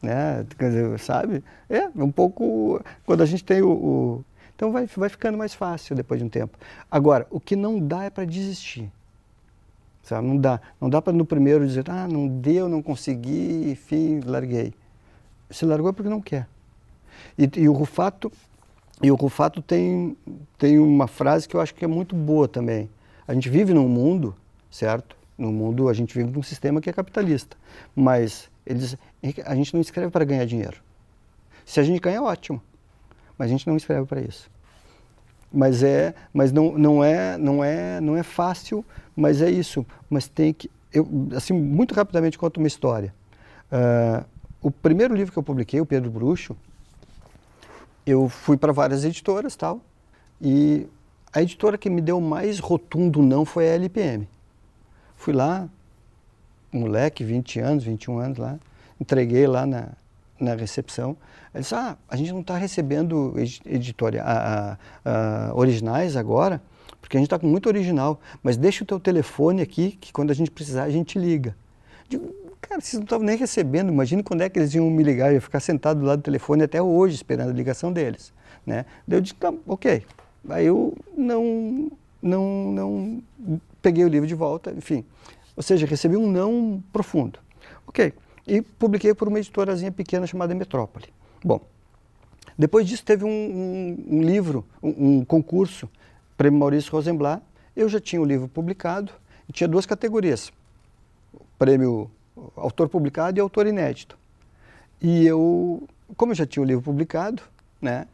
né? 0.00 0.46
Dizer, 0.58 0.98
sabe? 1.00 1.42
É, 1.68 1.88
um 1.96 2.10
pouco... 2.10 2.80
Quando 3.04 3.22
a 3.22 3.26
gente 3.26 3.44
tem 3.44 3.62
o... 3.62 3.70
o 3.70 4.24
então 4.54 4.72
vai, 4.72 4.86
vai 4.86 5.08
ficando 5.08 5.36
mais 5.36 5.52
fácil 5.52 5.94
depois 5.94 6.18
de 6.18 6.24
um 6.24 6.28
tempo. 6.28 6.56
Agora, 6.90 7.26
o 7.30 7.38
que 7.38 7.54
não 7.54 7.78
dá 7.78 8.04
é 8.04 8.10
para 8.10 8.24
desistir. 8.24 8.90
Sabe? 10.02 10.26
Não 10.26 10.36
dá. 10.36 10.60
Não 10.80 10.88
dá 10.88 11.02
para 11.02 11.12
no 11.12 11.26
primeiro 11.26 11.66
dizer, 11.66 11.90
ah, 11.90 12.06
não 12.08 12.28
deu, 12.28 12.68
não 12.68 12.80
consegui, 12.80 13.70
enfim, 13.72 14.20
larguei. 14.24 14.72
Se 15.50 15.66
largou 15.66 15.90
é 15.90 15.92
porque 15.92 16.08
não 16.08 16.22
quer. 16.22 16.48
E, 17.36 17.50
e 17.56 17.68
o 17.68 17.72
Rufato, 17.72 18.32
e 19.02 19.10
o 19.10 19.14
Rufato 19.14 19.60
tem, 19.60 20.16
tem 20.56 20.78
uma 20.78 21.06
frase 21.06 21.48
que 21.48 21.54
eu 21.54 21.60
acho 21.60 21.74
que 21.74 21.84
é 21.84 21.88
muito 21.88 22.14
boa 22.14 22.48
também. 22.48 22.88
A 23.28 23.34
gente 23.34 23.48
vive 23.48 23.74
num 23.74 23.88
mundo, 23.88 24.34
certo? 24.70 25.16
No 25.36 25.52
mundo, 25.52 25.88
a 25.88 25.92
gente 25.92 26.14
vive 26.14 26.30
num 26.30 26.42
sistema 26.42 26.80
que 26.80 26.88
é 26.88 26.92
capitalista. 26.92 27.56
Mas 27.94 28.48
eles, 28.64 28.96
a 29.44 29.54
gente 29.54 29.74
não 29.74 29.80
escreve 29.80 30.10
para 30.10 30.24
ganhar 30.24 30.44
dinheiro. 30.46 30.78
Se 31.64 31.78
a 31.78 31.82
gente 31.82 32.00
ganha, 32.00 32.22
ótimo 32.22 32.62
mas 33.38 33.48
a 33.48 33.50
gente 33.50 33.66
não 33.66 33.76
escreve 33.76 34.06
para 34.06 34.20
isso. 34.20 34.50
Mas 35.52 35.82
é, 35.82 36.14
mas 36.32 36.52
não, 36.52 36.76
não 36.76 37.04
é, 37.04 37.38
não 37.38 37.62
é, 37.62 38.00
não 38.00 38.16
é 38.16 38.22
fácil, 38.22 38.84
mas 39.14 39.40
é 39.40 39.50
isso. 39.50 39.86
Mas 40.10 40.28
tem 40.28 40.52
que, 40.52 40.70
eu, 40.92 41.08
assim, 41.34 41.52
muito 41.52 41.94
rapidamente 41.94 42.38
conto 42.38 42.58
uma 42.58 42.66
história. 42.66 43.14
Uh, 43.70 44.24
o 44.60 44.70
primeiro 44.70 45.14
livro 45.14 45.32
que 45.32 45.38
eu 45.38 45.42
publiquei, 45.42 45.80
o 45.80 45.86
Pedro 45.86 46.10
Bruxo, 46.10 46.56
eu 48.06 48.28
fui 48.28 48.56
para 48.56 48.72
várias 48.72 49.04
editoras 49.04 49.56
tal, 49.56 49.80
e 50.40 50.86
a 51.32 51.42
editora 51.42 51.76
que 51.76 51.90
me 51.90 52.00
deu 52.00 52.20
mais 52.20 52.58
rotundo 52.58 53.20
não 53.20 53.44
foi 53.44 53.68
a 53.68 53.72
LPM. 53.74 54.28
Fui 55.16 55.34
lá, 55.34 55.68
moleque, 56.72 57.24
20 57.24 57.60
anos, 57.60 57.84
21 57.84 58.18
anos 58.18 58.38
lá, 58.38 58.58
entreguei 59.00 59.46
lá 59.46 59.66
na, 59.66 59.88
na 60.38 60.54
recepção. 60.54 61.16
Ele 61.52 61.62
disse, 61.62 61.74
ah, 61.74 61.96
a 62.08 62.16
gente 62.16 62.32
não 62.32 62.40
está 62.40 62.56
recebendo 62.56 63.34
editória, 63.64 64.22
a, 64.22 64.72
a, 64.72 64.76
a, 65.04 65.54
originais 65.54 66.16
agora, 66.16 66.62
porque 67.00 67.16
a 67.16 67.20
gente 67.20 67.26
está 67.26 67.38
com 67.38 67.46
muito 67.46 67.66
original, 67.66 68.20
mas 68.42 68.56
deixa 68.56 68.84
o 68.84 68.86
teu 68.86 69.00
telefone 69.00 69.62
aqui, 69.62 69.92
que 69.92 70.12
quando 70.12 70.30
a 70.30 70.34
gente 70.34 70.50
precisar, 70.50 70.84
a 70.84 70.90
gente 70.90 71.18
liga. 71.18 71.56
Digo, 72.08 72.34
cara, 72.68 72.80
vocês 72.80 72.94
não 72.94 73.04
estavam 73.04 73.26
nem 73.26 73.36
recebendo, 73.36 73.90
imagina 73.90 74.22
quando 74.22 74.42
é 74.42 74.48
que 74.48 74.58
eles 74.58 74.74
iam 74.74 74.90
me 74.90 75.02
ligar, 75.02 75.28
eu 75.28 75.34
ia 75.34 75.40
ficar 75.40 75.60
sentado 75.60 76.00
do 76.00 76.06
lado 76.06 76.20
do 76.20 76.24
telefone 76.24 76.62
até 76.62 76.80
hoje, 76.80 77.14
esperando 77.14 77.50
a 77.50 77.52
ligação 77.52 77.92
deles. 77.92 78.32
Né? 78.64 78.84
Daí 79.06 79.18
eu 79.18 79.22
disse, 79.22 79.34
tá, 79.34 79.52
ok. 79.66 80.04
Aí 80.48 80.66
eu 80.66 80.96
não, 81.16 81.90
não, 82.20 82.72
não 82.72 83.22
peguei 83.80 84.04
o 84.04 84.08
livro 84.08 84.26
de 84.26 84.34
volta, 84.34 84.72
enfim. 84.76 85.04
Ou 85.56 85.62
seja, 85.62 85.86
recebi 85.86 86.16
um 86.16 86.30
não 86.30 86.82
profundo. 86.92 87.38
Ok 87.86 88.12
e 88.46 88.62
publiquei 88.62 89.12
por 89.12 89.28
uma 89.28 89.38
editorazinha 89.38 89.90
pequena 89.90 90.26
chamada 90.26 90.54
Metrópole. 90.54 91.06
Bom, 91.44 91.60
depois 92.56 92.86
disso 92.86 93.04
teve 93.04 93.24
um, 93.24 93.28
um, 93.28 94.18
um 94.18 94.22
livro, 94.22 94.64
um, 94.82 95.18
um, 95.18 95.24
concurso, 95.24 95.88
Prêmio 96.36 96.60
Maurício 96.60 96.92
Rosenblatt. 96.92 97.42
Eu 97.74 97.88
já 97.88 98.00
tinha 98.00 98.22
o 98.22 98.24
livro 98.24 98.48
publicado 98.48 99.12
e 99.48 99.52
tinha 99.52 99.66
duas 99.66 99.84
categorias, 99.84 100.52
prêmio 101.58 102.10
autor 102.54 102.88
publicado 102.88 103.38
e 103.38 103.40
autor 103.40 103.66
inédito. 103.66 104.18
E 105.00 105.26
eu, 105.26 105.86
como 106.16 106.32
eu 106.32 106.36
já 106.36 106.46
tinha 106.46 106.62
o 106.62 106.66
livro 106.66 106.82
publicado, 106.82 107.42
né, 107.80 108.06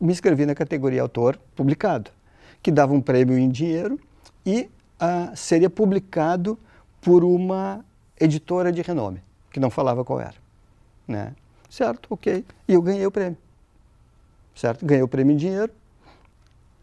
me 0.00 0.12
inscrevi 0.12 0.46
na 0.46 0.54
categoria 0.54 1.02
autor 1.02 1.38
publicado, 1.54 2.10
que 2.62 2.70
dava 2.70 2.92
um 2.92 3.00
prêmio 3.00 3.38
em 3.38 3.48
dinheiro 3.48 3.98
e 4.44 4.68
ah, 4.98 5.32
seria 5.34 5.68
publicado 5.68 6.58
por 7.00 7.24
uma 7.24 7.84
editora 8.18 8.72
de 8.72 8.80
renome 8.82 9.20
que 9.54 9.60
não 9.60 9.70
falava 9.70 10.04
qual 10.04 10.20
era. 10.20 10.34
Né? 11.06 11.32
Certo, 11.70 12.08
ok. 12.10 12.44
E 12.66 12.72
eu 12.72 12.82
ganhei 12.82 13.06
o 13.06 13.10
prêmio. 13.10 13.38
Certo? 14.52 14.84
Ganhei 14.84 15.02
o 15.02 15.08
prêmio 15.08 15.32
em 15.32 15.36
dinheiro 15.36 15.72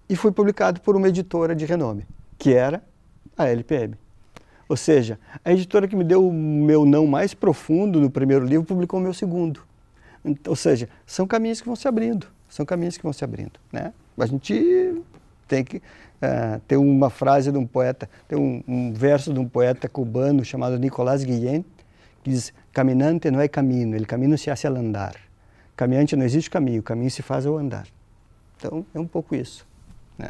e 0.08 0.16
fui 0.16 0.32
publicado 0.32 0.80
por 0.80 0.96
uma 0.96 1.10
editora 1.10 1.54
de 1.54 1.66
renome, 1.66 2.06
que 2.38 2.54
era 2.54 2.82
a 3.38 3.48
LPM. 3.48 3.96
Ou 4.72 4.78
seja, 4.78 5.20
a 5.44 5.52
editora 5.52 5.86
que 5.86 5.98
me 5.98 6.04
deu 6.06 6.26
o 6.26 6.32
meu 6.32 6.86
não 6.86 7.06
mais 7.06 7.34
profundo 7.34 8.00
no 8.00 8.10
primeiro 8.10 8.46
livro 8.46 8.66
publicou 8.66 9.02
o 9.02 9.04
meu 9.04 9.14
segundo. 9.14 9.60
Ou 10.48 10.56
seja, 10.56 10.88
são 11.06 11.28
caminhos 11.28 11.60
que 11.60 11.68
vão 11.68 11.76
se 11.76 11.90
abrindo, 11.90 12.26
são 12.48 12.66
caminhos 12.66 12.96
que 12.96 13.04
vão 13.04 13.12
se 13.12 13.22
abrindo. 13.22 13.60
Né? 13.70 13.92
A 14.18 14.26
gente 14.26 15.04
tem 15.46 15.62
que 15.66 15.80
uh, 15.80 16.62
ter 16.66 16.78
uma 16.78 17.10
frase 17.10 17.52
de 17.52 17.58
um 17.58 17.68
poeta, 17.68 18.10
tem 18.30 18.40
um, 18.40 18.64
um, 18.66 18.94
verso 18.94 19.34
de 19.34 19.40
um 19.42 19.46
poeta 19.46 19.90
cubano 19.90 20.46
chamado 20.46 20.80
Nicolás 20.80 21.26
Guillén, 21.26 21.66
diz: 22.24 22.54
caminante 22.72 23.30
não 23.30 23.42
é 23.42 23.50
caminho, 23.50 23.94
ele 23.94 24.06
caminho 24.06 24.38
se 24.38 24.50
hace 24.50 24.68
al 24.68 24.78
andar. 24.78 25.18
Caminhante 25.76 26.16
não 26.16 26.24
existe 26.24 26.50
caminho, 26.50 26.82
caminho 26.82 27.12
se 27.12 27.22
faz 27.22 27.46
ao 27.46 27.58
andar. 27.58 27.88
Então 28.56 28.86
é 28.96 29.00
um 29.02 29.06
pouco 29.06 29.36
isso. 29.36 29.68
Né? 30.18 30.30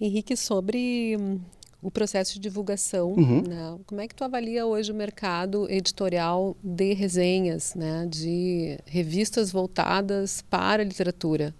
Henrique, 0.00 0.36
sobre 0.36 1.16
o 1.82 1.90
processo 1.90 2.34
de 2.34 2.40
divulgação. 2.40 3.12
Uhum. 3.12 3.42
Né? 3.46 3.78
Como 3.86 4.00
é 4.00 4.08
que 4.08 4.14
tu 4.14 4.24
avalia 4.24 4.66
hoje 4.66 4.92
o 4.92 4.94
mercado 4.94 5.70
editorial 5.70 6.56
de 6.62 6.92
resenhas, 6.92 7.74
né? 7.74 8.06
de 8.08 8.78
revistas 8.86 9.50
voltadas 9.50 10.42
para 10.48 10.82
a 10.82 10.84
literatura? 10.84 11.54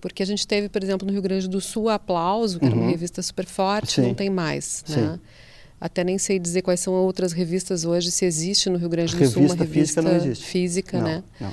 Porque 0.00 0.22
a 0.22 0.26
gente 0.26 0.46
teve, 0.46 0.68
por 0.68 0.82
exemplo, 0.82 1.06
no 1.06 1.12
Rio 1.12 1.22
Grande 1.22 1.48
do 1.48 1.60
Sul, 1.60 1.88
a 1.88 1.94
Aplauso, 1.94 2.58
que 2.58 2.64
uhum. 2.64 2.70
era 2.70 2.76
uma 2.78 2.84
uhum. 2.86 2.90
revista 2.90 3.20
super 3.20 3.46
forte, 3.46 3.94
Sim. 3.94 4.02
não 4.02 4.14
tem 4.14 4.30
mais. 4.30 4.84
Né? 4.88 5.18
Até 5.80 6.02
nem 6.02 6.18
sei 6.18 6.38
dizer 6.38 6.62
quais 6.62 6.80
são 6.80 6.92
outras 6.92 7.32
revistas 7.32 7.84
hoje, 7.84 8.10
se 8.10 8.24
existe 8.24 8.70
no 8.70 8.78
Rio 8.78 8.88
Grande 8.88 9.12
do 9.12 9.18
revista 9.18 9.40
Sul 9.40 9.48
uma 9.48 9.54
revista 9.54 10.02
física, 10.02 10.02
não 10.02 10.16
existe. 10.16 10.44
física, 10.44 10.98
não, 10.98 11.04
né? 11.04 11.24
Não. 11.40 11.52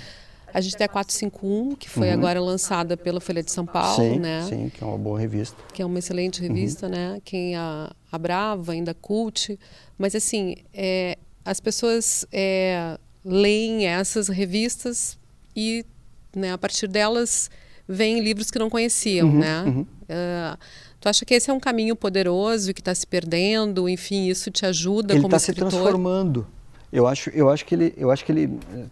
A 0.56 0.62
gente 0.62 0.78
tem 0.78 0.86
a 0.86 0.88
451, 0.88 1.76
que 1.76 1.90
foi 1.90 2.08
uhum. 2.08 2.14
agora 2.14 2.40
lançada 2.40 2.96
pela 2.96 3.20
Folha 3.20 3.44
de 3.44 3.52
São 3.52 3.66
Paulo, 3.66 4.02
sim, 4.02 4.20
né? 4.20 4.46
Sim, 4.48 4.72
que 4.74 4.82
é 4.82 4.88
uma 4.88 4.98
boa 4.98 5.20
revista. 5.20 5.58
Que 5.74 5.82
é 5.82 5.86
uma 5.86 6.00
excelente 6.00 6.42
uhum. 6.42 6.48
revista, 6.48 6.86
uhum. 6.86 6.94
né? 6.94 7.22
Quem 7.26 7.58
a, 7.58 7.92
a 8.10 8.18
Brava, 8.18 8.72
ainda 8.72 8.94
Cult. 8.94 9.60
Mas, 9.98 10.16
assim, 10.16 10.56
é, 10.74 11.18
as 11.44 11.60
pessoas 11.60 12.26
é, 12.32 12.98
leem 13.26 13.86
essas 13.86 14.30
revistas 14.30 15.18
e, 15.54 15.86
né, 16.34 16.54
a 16.54 16.58
partir 16.58 16.88
delas, 16.88 17.50
vêm 17.86 18.22
livros 18.22 18.50
que 18.50 18.58
não 18.58 18.70
conheciam, 18.70 19.28
uhum, 19.28 19.40
né? 19.40 19.64
Uh, 19.68 20.58
tu 21.02 21.10
acha 21.10 21.26
que 21.26 21.34
esse 21.34 21.50
é 21.50 21.54
um 21.54 21.60
caminho 21.60 21.98
poderoso 21.98 22.72
e 22.72 22.74
que 22.74 22.80
está 22.80 22.96
se 22.96 23.06
perdendo? 23.06 23.90
Enfim, 23.90 24.30
isso 24.30 24.50
te 24.50 24.66
ajuda 24.66 25.16
ele 25.16 25.22
como 25.22 25.32
tá 25.32 25.36
escritor? 25.36 25.64
Ele 25.64 25.68
está 25.68 25.78
se 25.78 25.84
transformando. 25.84 26.48
Eu 26.96 27.06
acho, 27.08 27.30
eu 27.32 27.50
acho 27.50 27.66
que 27.66 27.76
ele, 27.76 27.94
eu 27.98 28.10
acho 28.10 28.24
que 28.24 28.32
ele, 28.32 28.58
eh, 28.74 28.86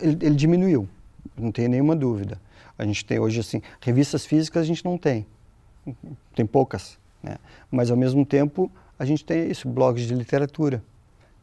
ele, 0.00 0.26
ele 0.26 0.34
diminuiu, 0.36 0.88
não 1.36 1.50
tem 1.50 1.66
nenhuma 1.66 1.96
dúvida. 1.96 2.40
A 2.78 2.84
gente 2.84 3.04
tem 3.04 3.18
hoje 3.18 3.40
assim, 3.40 3.60
revistas 3.80 4.24
físicas 4.24 4.62
a 4.62 4.64
gente 4.64 4.84
não 4.84 4.96
tem, 4.96 5.26
tem 6.36 6.46
poucas, 6.46 6.96
né? 7.20 7.38
Mas 7.68 7.90
ao 7.90 7.96
mesmo 7.96 8.24
tempo 8.24 8.70
a 8.96 9.04
gente 9.04 9.24
tem 9.24 9.50
isso, 9.50 9.68
blogs 9.68 10.06
de 10.06 10.14
literatura 10.14 10.84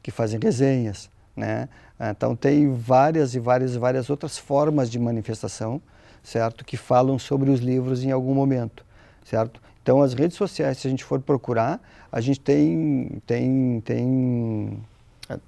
que 0.01 0.10
fazem 0.10 0.39
resenhas, 0.41 1.10
né? 1.36 1.68
Então 2.00 2.34
tem 2.34 2.74
várias 2.74 3.36
e 3.36 3.39
várias 3.41 3.75
e 3.75 3.77
várias 3.77 4.10
outras 4.10 4.38
formas 4.38 4.89
de 4.89 4.98
manifestação, 4.98 5.82
certo? 6.24 6.63
Que 6.63 6.77
falam 6.77 7.20
sobre 7.20 7.50
os 7.50 7.60
livros 7.60 8.06
em 8.06 8.12
algum 8.12 8.34
momento, 8.34 8.86
certo? 9.25 9.62
Então 9.84 10.01
as 10.01 10.13
redes 10.13 10.38
sociais, 10.38 10.77
se 10.77 10.88
a 10.88 10.89
gente 10.89 11.03
for 11.03 11.20
procurar, 11.20 11.82
a 12.10 12.22
gente 12.22 12.39
tem 12.39 13.22
tem 13.27 13.82
tem 13.82 14.82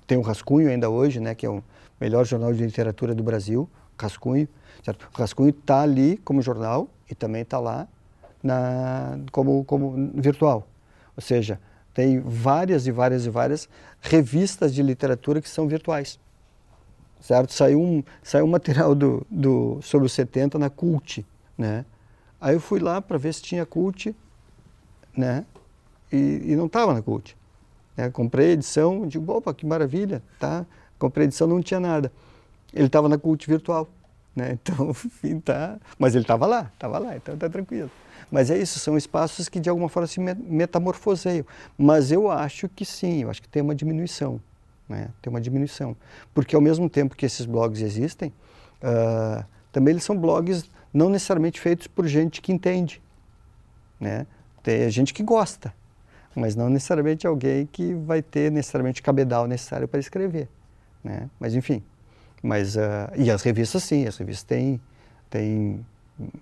tem 0.05 0.17
o 0.17 0.21
Rascunho 0.21 0.69
ainda 0.69 0.89
hoje, 0.89 1.19
né, 1.19 1.33
que 1.33 1.45
é 1.45 1.49
o 1.49 1.63
melhor 1.99 2.25
jornal 2.25 2.53
de 2.53 2.63
literatura 2.63 3.15
do 3.15 3.23
Brasil, 3.23 3.69
Rascunho. 3.97 4.47
Certo? 4.83 5.07
O 5.13 5.17
Rascunho 5.17 5.49
está 5.49 5.81
ali 5.81 6.17
como 6.17 6.41
jornal 6.41 6.87
e 7.09 7.15
também 7.15 7.43
está 7.43 7.59
lá 7.59 7.87
na, 8.41 9.19
como, 9.31 9.63
como 9.65 10.11
virtual. 10.15 10.67
Ou 11.15 11.21
seja, 11.21 11.59
tem 11.93 12.19
várias 12.19 12.87
e 12.87 12.91
várias 12.91 13.25
e 13.25 13.29
várias 13.29 13.69
revistas 14.01 14.73
de 14.73 14.81
literatura 14.81 15.41
que 15.41 15.49
são 15.49 15.67
virtuais. 15.67 16.19
Certo? 17.19 17.53
Saiu 17.53 17.79
um, 17.79 18.03
saiu 18.23 18.45
um 18.45 18.49
material 18.49 18.95
do, 18.95 19.25
do, 19.29 19.79
sobre 19.81 20.07
os 20.07 20.13
70 20.13 20.57
na 20.57 20.69
Cult. 20.69 21.23
Né? 21.57 21.85
Aí 22.39 22.55
eu 22.55 22.59
fui 22.59 22.79
lá 22.79 23.01
para 23.01 23.17
ver 23.17 23.33
se 23.33 23.41
tinha 23.43 23.65
Cult 23.65 24.15
né? 25.15 25.45
e, 26.11 26.41
e 26.45 26.55
não 26.55 26.65
estava 26.65 26.93
na 26.93 27.01
Cult. 27.01 27.37
É, 27.97 28.09
comprei 28.09 28.51
edição, 28.51 29.07
digo, 29.07 29.31
opa, 29.31 29.53
que 29.53 29.65
maravilha, 29.65 30.23
tá? 30.39 30.65
Comprei 30.97 31.25
edição, 31.25 31.47
não 31.47 31.61
tinha 31.61 31.79
nada. 31.79 32.11
Ele 32.73 32.87
estava 32.87 33.09
na 33.09 33.17
cult 33.17 33.45
virtual, 33.47 33.89
né? 34.35 34.57
Então, 34.63 34.89
enfim, 34.91 35.39
tá. 35.39 35.77
Mas 35.99 36.15
ele 36.15 36.23
estava 36.23 36.45
lá, 36.45 36.71
estava 36.73 36.97
lá, 36.99 37.15
então 37.15 37.37
tá 37.37 37.49
tranquilo. 37.49 37.91
Mas 38.31 38.49
é 38.49 38.57
isso, 38.57 38.79
são 38.79 38.97
espaços 38.97 39.49
que 39.49 39.59
de 39.59 39.69
alguma 39.69 39.89
forma 39.89 40.07
se 40.07 40.19
metamorfoseiam. 40.19 41.45
Mas 41.77 42.11
eu 42.11 42.31
acho 42.31 42.69
que 42.69 42.85
sim, 42.85 43.23
eu 43.23 43.29
acho 43.29 43.41
que 43.41 43.49
tem 43.49 43.61
uma 43.61 43.75
diminuição, 43.75 44.39
né? 44.87 45.09
Tem 45.21 45.29
uma 45.29 45.41
diminuição. 45.41 45.95
Porque 46.33 46.55
ao 46.55 46.61
mesmo 46.61 46.89
tempo 46.89 47.15
que 47.15 47.25
esses 47.25 47.45
blogs 47.45 47.81
existem, 47.81 48.31
uh, 48.81 49.43
também 49.71 49.93
eles 49.93 50.03
são 50.03 50.17
blogs 50.17 50.69
não 50.93 51.09
necessariamente 51.09 51.59
feitos 51.59 51.87
por 51.87 52.07
gente 52.07 52.41
que 52.41 52.53
entende, 52.53 53.01
né? 53.99 54.25
Tem 54.63 54.89
gente 54.89 55.13
que 55.13 55.23
gosta, 55.23 55.73
mas 56.35 56.55
não 56.55 56.69
necessariamente 56.69 57.27
alguém 57.27 57.65
que 57.65 57.93
vai 57.93 58.21
ter 58.21 58.51
necessariamente 58.51 59.01
cabedal 59.01 59.47
necessário 59.47 59.87
para 59.87 59.99
escrever, 59.99 60.47
né? 61.03 61.29
Mas 61.39 61.53
enfim, 61.55 61.83
mas 62.41 62.75
uh, 62.75 62.79
e 63.17 63.29
as 63.29 63.41
revistas 63.43 63.83
sim, 63.83 64.07
as 64.07 64.17
revistas 64.17 64.43
têm, 64.43 64.81
têm 65.29 65.85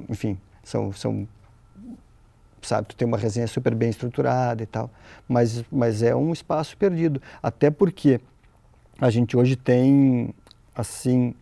enfim, 0.08 0.38
são, 0.64 0.92
são 0.92 1.28
sabe, 2.62 2.88
tu 2.88 2.96
tem 2.96 3.08
uma 3.08 3.18
resenha 3.18 3.48
super 3.48 3.74
bem 3.74 3.90
estruturada 3.90 4.62
e 4.62 4.66
tal, 4.66 4.90
mas, 5.28 5.64
mas 5.72 6.02
é 6.04 6.16
um 6.16 6.32
espaço 6.32 6.78
perdido, 6.78 7.22
até 7.42 7.70
porque 7.70 8.20
a 9.00 9.10
gente 9.10 9.38
hoje 9.38 9.56
tem, 9.56 10.34
assim, 10.76 11.34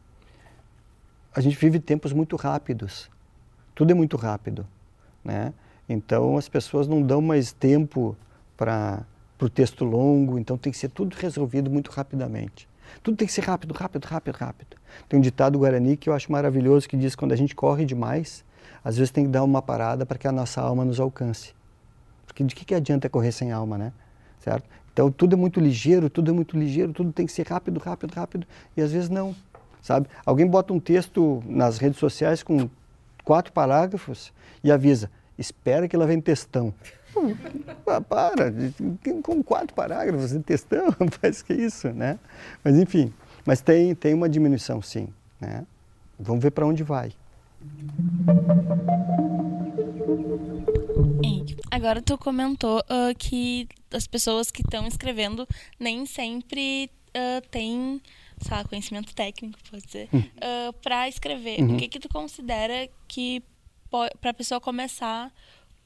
a 1.35 1.41
gente 1.41 1.57
vive 1.57 1.79
tempos 1.79 2.13
muito 2.13 2.35
rápidos, 2.35 3.09
tudo 3.73 3.91
é 3.91 3.93
muito 3.93 4.17
rápido, 4.17 4.65
né? 5.23 5.53
Então 5.89 6.37
as 6.37 6.49
pessoas 6.49 6.87
não 6.87 7.01
dão 7.01 7.21
mais 7.21 7.51
tempo 7.51 8.15
para 8.57 9.05
o 9.39 9.47
texto 9.47 9.85
longo, 9.85 10.37
então 10.37 10.57
tem 10.57 10.71
que 10.71 10.77
ser 10.77 10.89
tudo 10.89 11.15
resolvido 11.15 11.69
muito 11.69 11.91
rapidamente. 11.91 12.67
Tudo 13.03 13.15
tem 13.15 13.27
que 13.27 13.33
ser 13.33 13.41
rápido, 13.41 13.73
rápido, 13.73 14.05
rápido, 14.05 14.35
rápido. 14.35 14.77
Tem 15.07 15.19
um 15.19 15.21
ditado 15.21 15.59
guarani 15.59 15.95
que 15.95 16.09
eu 16.09 16.13
acho 16.13 16.31
maravilhoso 16.31 16.87
que 16.87 16.97
diz 16.97 17.13
que 17.13 17.19
quando 17.19 17.33
a 17.33 17.35
gente 17.35 17.55
corre 17.55 17.85
demais, 17.85 18.43
às 18.83 18.97
vezes 18.97 19.11
tem 19.11 19.25
que 19.25 19.29
dar 19.29 19.43
uma 19.43 19.61
parada 19.61 20.05
para 20.05 20.17
que 20.17 20.27
a 20.27 20.31
nossa 20.31 20.61
alma 20.61 20.83
nos 20.83 20.99
alcance. 20.99 21.53
Porque 22.25 22.43
de 22.43 22.55
que, 22.55 22.65
que 22.65 22.75
adianta 22.75 23.09
correr 23.09 23.31
sem 23.31 23.51
alma, 23.51 23.77
né? 23.77 23.93
Certo? 24.39 24.67
Então 24.93 25.11
tudo 25.11 25.33
é 25.33 25.37
muito 25.37 25.59
ligeiro, 25.59 26.09
tudo 26.09 26.31
é 26.31 26.33
muito 26.33 26.57
ligeiro, 26.57 26.91
tudo 26.91 27.11
tem 27.11 27.25
que 27.25 27.31
ser 27.31 27.45
rápido, 27.47 27.79
rápido, 27.79 28.13
rápido, 28.13 28.47
e 28.75 28.81
às 28.81 28.91
vezes 28.91 29.09
não, 29.09 29.35
sabe? 29.81 30.07
Alguém 30.25 30.47
bota 30.47 30.73
um 30.73 30.79
texto 30.79 31.43
nas 31.45 31.77
redes 31.77 31.99
sociais 31.99 32.41
com 32.41 32.67
quatro 33.23 33.53
parágrafos 33.53 34.33
e 34.63 34.71
avisa, 34.71 35.11
espera 35.37 35.87
que 35.87 35.95
lá 35.95 36.05
vem 36.05 36.19
textão. 36.19 36.73
Ah, 37.87 38.01
para, 38.01 38.51
com 39.23 39.41
quatro 39.43 39.73
parágrafos 39.73 40.31
de 40.31 40.39
textão, 40.39 40.93
faz 41.19 41.41
que 41.43 41.53
isso, 41.53 41.89
né? 41.89 42.19
Mas 42.63 42.75
enfim, 42.75 43.13
mas 43.45 43.61
tem, 43.61 43.95
tem 43.95 44.13
uma 44.13 44.29
diminuição 44.29 44.81
sim, 44.81 45.07
né? 45.39 45.65
Vamos 46.19 46.43
ver 46.43 46.51
para 46.51 46.65
onde 46.65 46.83
vai. 46.83 47.13
Agora 51.71 52.01
tu 52.01 52.17
comentou 52.17 52.79
uh, 52.79 53.15
que 53.17 53.67
as 53.91 54.07
pessoas 54.07 54.49
que 54.49 54.61
estão 54.61 54.87
escrevendo 54.87 55.47
nem 55.79 56.05
sempre 56.05 56.89
uh, 57.09 57.47
têm, 57.49 58.01
sei 58.41 58.57
lá, 58.57 58.63
conhecimento 58.63 59.13
técnico, 59.13 59.57
pode 59.69 59.85
dizer, 59.85 60.09
uh, 60.13 60.17
hum. 60.17 60.73
para 60.81 61.07
escrever. 61.07 61.61
Uhum. 61.61 61.75
O 61.75 61.77
que 61.77 61.87
que 61.87 61.99
tu 61.99 62.09
considera 62.09 62.89
que 63.07 63.43
para 64.19 64.31
a 64.31 64.33
pessoa 64.33 64.59
começar 64.59 65.31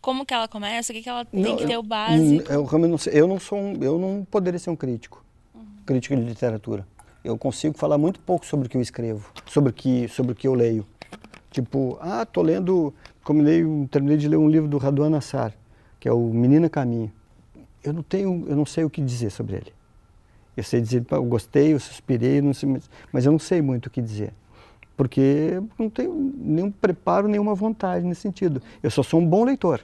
como 0.02 0.26
que 0.26 0.34
ela 0.34 0.48
começa? 0.48 0.92
O 0.92 0.96
que, 0.96 1.02
que 1.04 1.10
ela 1.10 1.24
tem 1.24 1.42
não, 1.42 1.56
que 1.56 1.66
ter 1.66 1.78
o 1.78 1.84
básico? 1.84 2.52
Eu, 2.52 2.68
eu, 2.70 2.80
não, 2.80 2.98
eu 3.12 3.28
não 3.28 3.40
sou 3.40 3.60
um, 3.60 3.84
eu 3.84 4.00
não 4.00 4.26
poderia 4.30 4.60
ser 4.60 4.72
um 4.72 4.76
crítico, 4.76 5.24
uhum. 5.54 5.62
crítico 5.86 6.16
de 6.16 6.24
literatura. 6.24 6.88
Eu 7.24 7.38
consigo 7.38 7.78
falar 7.78 8.00
muito 8.00 8.20
pouco 8.20 8.46
sobre 8.46 8.66
o 8.66 8.70
que 8.70 8.76
eu 8.76 8.82
escrevo, 8.82 9.32
sobre 9.46 9.70
o 9.70 9.74
que, 9.74 10.08
sobre 10.08 10.32
o 10.32 10.36
que 10.36 10.48
eu 10.48 10.56
leio. 10.56 10.86
Tipo, 11.52 12.00
ah, 12.02 12.26
tô 12.26 12.42
lendo, 12.42 12.94
combinei, 13.24 13.64
terminei 13.92 14.18
de 14.18 14.28
ler 14.28 14.38
um 14.38 14.50
livro 14.50 14.68
do 14.68 14.78
Raduan 14.80 15.10
Nassar, 15.10 15.54
que 16.00 16.08
é 16.08 16.12
o 16.12 16.20
Menina 16.20 16.68
Caminho. 16.68 17.12
Eu 17.84 17.94
não 17.94 18.02
tenho, 18.02 18.46
eu 18.48 18.56
não 18.56 18.66
sei 18.66 18.84
o 18.84 18.90
que 18.90 19.02
dizer 19.02 19.30
sobre 19.30 19.58
ele. 19.58 19.74
Eu 20.58 20.64
sei 20.64 20.82
dizer, 20.82 21.06
eu 21.12 21.24
gostei, 21.24 21.74
eu 21.74 21.80
suspirei, 21.80 22.42
não 22.42 22.54
sei, 22.54 22.82
mas 23.12 23.26
eu 23.26 23.32
não 23.32 23.40
sei 23.40 23.62
muito 23.62 23.86
o 23.86 23.90
que 23.90 24.02
dizer 24.02 24.34
porque 25.02 25.60
não 25.80 25.90
tenho 25.90 26.14
nenhum 26.38 26.70
preparo, 26.70 27.28
nenhuma 27.28 27.56
vontade 27.56 28.06
nesse 28.06 28.22
sentido. 28.22 28.62
Eu 28.84 28.92
só 28.92 29.02
sou 29.02 29.20
um 29.20 29.26
bom 29.26 29.44
leitor. 29.44 29.82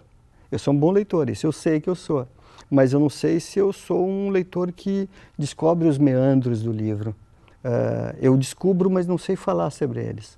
Eu 0.52 0.60
sou 0.60 0.74
um 0.74 0.78
bom 0.78 0.92
leitor, 0.92 1.30
isso 1.30 1.46
eu 1.46 1.52
sei 1.52 1.80
que 1.80 1.90
eu 1.90 1.96
sou. 1.96 2.28
Mas 2.70 2.94
eu 2.94 3.00
não 3.00 3.10
sei 3.10 3.40
se 3.40 3.60
eu 3.60 3.72
sou 3.72 4.08
um 4.08 4.30
leitor 4.30 4.72
que 4.72 5.10
descobre 5.38 5.88
os 5.88 5.98
meandros 5.98 6.62
do 6.62 6.72
livro. 6.72 7.16
Uh, 7.64 8.16
eu 8.22 8.38
descubro, 8.38 8.90
mas 8.90 9.08
não 9.08 9.18
sei 9.18 9.36
falar 9.36 9.70
sobre 9.72 10.04
eles. 10.04 10.38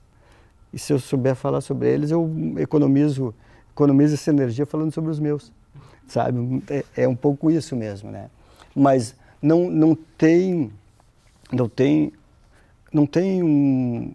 E 0.72 0.78
se 0.78 0.94
eu 0.94 1.00
souber 1.00 1.36
falar 1.36 1.62
sobre 1.62 1.92
eles, 1.92 2.12
eu 2.12 2.30
economizo, 2.58 3.34
economizo 3.72 4.14
essa 4.14 4.30
energia 4.30 4.66
falando 4.66 4.92
sobre 4.92 5.10
os 5.10 5.20
meus. 5.20 5.52
Sabe? 6.08 6.64
É, 6.70 7.04
é 7.04 7.08
um 7.08 7.16
pouco 7.16 7.50
isso 7.52 7.76
mesmo, 7.76 8.12
né? 8.12 8.30
Mas 8.76 9.16
não, 9.42 9.70
não 9.70 9.96
tem, 10.18 10.72
não 11.52 11.68
tem, 11.68 12.12
não 12.94 13.06
tem 13.06 13.44
um, 13.44 14.14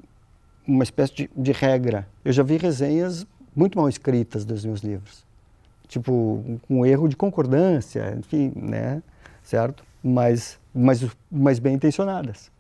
uma 0.66 0.84
espécie 0.84 1.14
de, 1.14 1.30
de 1.36 1.52
regra. 1.52 2.06
Eu 2.24 2.32
já 2.32 2.42
vi 2.42 2.56
resenhas 2.56 3.26
muito 3.54 3.78
mal 3.78 3.88
escritas 3.88 4.44
dos 4.44 4.64
meus 4.64 4.80
livros. 4.80 5.24
Tipo, 5.88 6.60
um 6.68 6.84
erro 6.84 7.08
de 7.08 7.16
concordância, 7.16 8.16
enfim, 8.18 8.52
né? 8.56 9.02
Certo? 9.42 9.84
Mas, 10.02 10.58
mas, 10.74 11.04
mas 11.30 11.58
bem 11.58 11.74
intencionadas. 11.74 12.50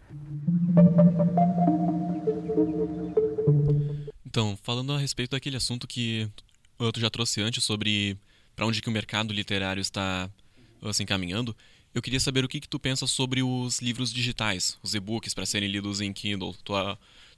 Então, 4.26 4.58
falando 4.62 4.92
a 4.92 4.98
respeito 4.98 5.30
daquele 5.30 5.56
assunto 5.56 5.86
que 5.86 6.28
tu 6.92 7.00
já 7.00 7.08
trouxe 7.08 7.40
antes 7.40 7.64
sobre 7.64 8.18
para 8.54 8.66
onde 8.66 8.80
que 8.80 8.88
o 8.88 8.92
mercado 8.92 9.32
literário 9.32 9.80
está 9.80 10.30
assim, 10.82 11.04
caminhando, 11.04 11.56
eu 11.94 12.02
queria 12.02 12.20
saber 12.20 12.44
o 12.44 12.48
que, 12.48 12.60
que 12.60 12.68
tu 12.68 12.78
pensa 12.78 13.06
sobre 13.06 13.42
os 13.42 13.80
livros 13.80 14.12
digitais, 14.12 14.78
os 14.82 14.94
e-books 14.94 15.32
para 15.34 15.46
serem 15.46 15.68
lidos 15.68 16.00
em 16.00 16.12
Kindle. 16.12 16.54
Tu, 16.64 16.72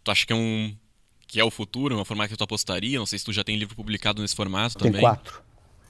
tu 0.02 0.10
acha 0.10 0.26
que 0.26 0.32
é 0.32 0.36
um 0.36 0.74
que 1.28 1.40
é 1.40 1.44
o 1.44 1.50
futuro, 1.50 1.96
uma 1.96 2.04
formato 2.04 2.30
que 2.30 2.36
tu 2.36 2.44
apostaria? 2.44 2.98
Não 2.98 3.06
sei 3.06 3.18
se 3.18 3.24
tu 3.24 3.32
já 3.32 3.42
tem 3.42 3.56
livro 3.56 3.74
publicado 3.74 4.22
nesse 4.22 4.36
formato 4.36 4.78
tem 4.78 4.86
também. 4.86 5.00
Tem 5.00 5.10
quatro. 5.10 5.42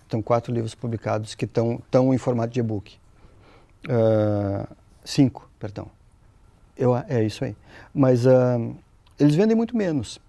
Tem 0.08 0.22
quatro 0.22 0.52
livros 0.52 0.74
publicados 0.74 1.34
que 1.34 1.44
estão 1.44 2.14
em 2.14 2.18
formato 2.18 2.52
de 2.52 2.60
e-book. 2.60 2.96
Uh, 3.88 4.66
cinco, 5.04 5.48
perdão. 5.58 5.88
Eu, 6.76 6.96
é 6.96 7.24
isso 7.24 7.44
aí. 7.44 7.56
Mas 7.94 8.26
uh, 8.26 8.76
eles 9.18 9.34
vendem 9.34 9.56
muito 9.56 9.76
menos. 9.76 10.20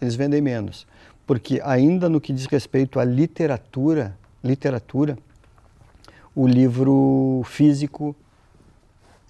Eles 0.00 0.14
vendem 0.14 0.40
menos. 0.40 0.86
Porque 1.26 1.60
ainda 1.64 2.08
no 2.08 2.20
que 2.20 2.32
diz 2.32 2.46
respeito 2.46 3.00
à 3.00 3.04
literatura, 3.04 4.16
literatura, 4.42 5.16
o 6.34 6.46
livro 6.46 7.42
físico, 7.46 8.14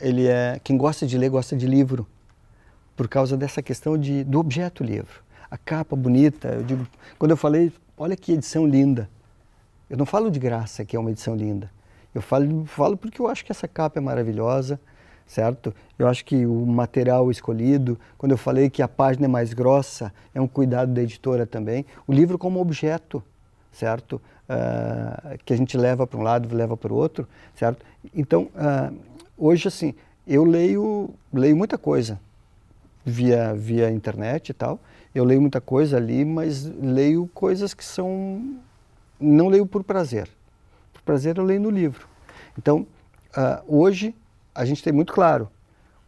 ele 0.01 0.27
é 0.27 0.61
quem 0.65 0.77
gosta 0.77 1.07
de 1.07 1.17
ler 1.19 1.29
gosta 1.29 1.57
de 1.57 1.67
livro, 1.67 2.07
por 2.97 3.09
causa 3.09 3.37
dessa 3.37 3.63
questão 3.63 3.99
de, 3.99 4.25
do 4.25 4.41
objeto 4.41 4.83
livro. 4.83 5.23
A 5.51 5.59
capa 5.59 5.95
bonita, 5.95 6.49
eu 6.49 6.63
digo, 6.63 6.87
quando 7.19 7.33
eu 7.33 7.37
falei, 7.37 7.73
olha 7.97 8.17
que 8.17 8.33
edição 8.33 8.67
linda. 8.67 9.09
Eu 9.89 9.97
não 9.97 10.07
falo 10.07 10.31
de 10.31 10.39
graça 10.39 10.85
que 10.85 10.97
é 10.97 10.99
uma 10.99 11.11
edição 11.11 11.35
linda. 11.35 11.71
Eu 12.15 12.23
falo, 12.23 12.65
falo 12.65 12.97
porque 12.97 13.21
eu 13.21 13.29
acho 13.29 13.45
que 13.45 13.53
essa 13.53 13.67
capa 13.67 13.99
é 13.99 14.01
maravilhosa, 14.01 14.81
certo? 15.27 15.75
Eu 15.99 16.07
acho 16.07 16.25
que 16.25 16.47
o 16.47 16.65
material 16.67 17.31
escolhido, 17.31 17.99
quando 18.17 18.33
eu 18.33 18.39
falei 18.39 18.71
que 18.71 18.83
a 18.83 18.89
página 18.89 19.27
é 19.27 19.29
mais 19.29 19.53
grossa, 19.53 20.13
é 20.35 20.41
um 20.41 20.47
cuidado 20.47 20.93
da 20.93 21.03
editora 21.03 21.47
também. 21.47 21.85
O 22.07 22.13
livro 22.13 22.39
como 22.39 22.61
objeto, 22.61 23.23
certo? 23.73 24.21
Uh, 24.49 25.39
que 25.45 25.53
a 25.53 25.57
gente 25.57 25.77
leva 25.77 26.07
para 26.07 26.19
um 26.19 26.23
lado 26.23 26.55
leva 26.55 26.77
para 26.77 26.93
o 26.93 26.97
outro, 26.97 27.27
certo? 27.55 27.85
Então, 28.15 28.49
uh, 28.55 28.95
hoje, 29.37 29.69
assim, 29.69 29.95
eu 30.27 30.45
leio, 30.45 31.11
leio 31.33 31.57
muita 31.57 31.77
coisa 31.77 32.21
via, 33.05 33.55
via 33.55 33.91
internet 33.91 34.51
e 34.51 34.55
tal. 34.55 34.79
Eu 35.15 35.25
leio 35.25 35.41
muita 35.41 35.61
coisa 35.61 35.97
ali, 35.97 36.25
mas 36.25 36.65
leio 36.65 37.29
coisas 37.35 37.75
que 37.75 37.85
são... 37.85 38.57
Não 39.19 39.49
leio 39.49 39.67
por 39.67 39.85
prazer. 39.85 40.29
Por 40.93 41.03
prazer 41.03 41.39
eu 41.39 41.45
leio 41.45 41.61
no 41.61 41.71
livro. 41.71 42.07
Então, 42.59 42.87
uh, 43.37 43.63
hoje, 43.67 44.15
a 44.55 44.65
gente 44.65 44.83
tem 44.83 44.93
muito 44.93 45.13
claro, 45.13 45.49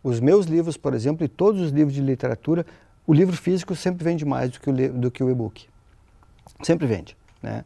os 0.03 0.21
meus 0.21 0.47
livros, 0.47 0.77
por 0.77 0.95
exemplo, 0.95 1.25
e 1.25 1.29
todos 1.29 1.61
os 1.61 1.71
livros 1.71 1.95
de 1.95 2.01
literatura, 2.01 2.65
o 3.07 3.13
livro 3.13 3.37
físico 3.37 3.75
sempre 3.75 4.05
vende 4.05 4.25
mais 4.25 4.51
do 4.51 4.61
que 4.61 4.71
o, 4.71 4.93
do 4.93 5.11
que 5.11 5.23
o 5.23 5.31
e-book. 5.31 5.67
Sempre 6.63 6.87
vende. 6.87 7.17
Né? 7.43 7.65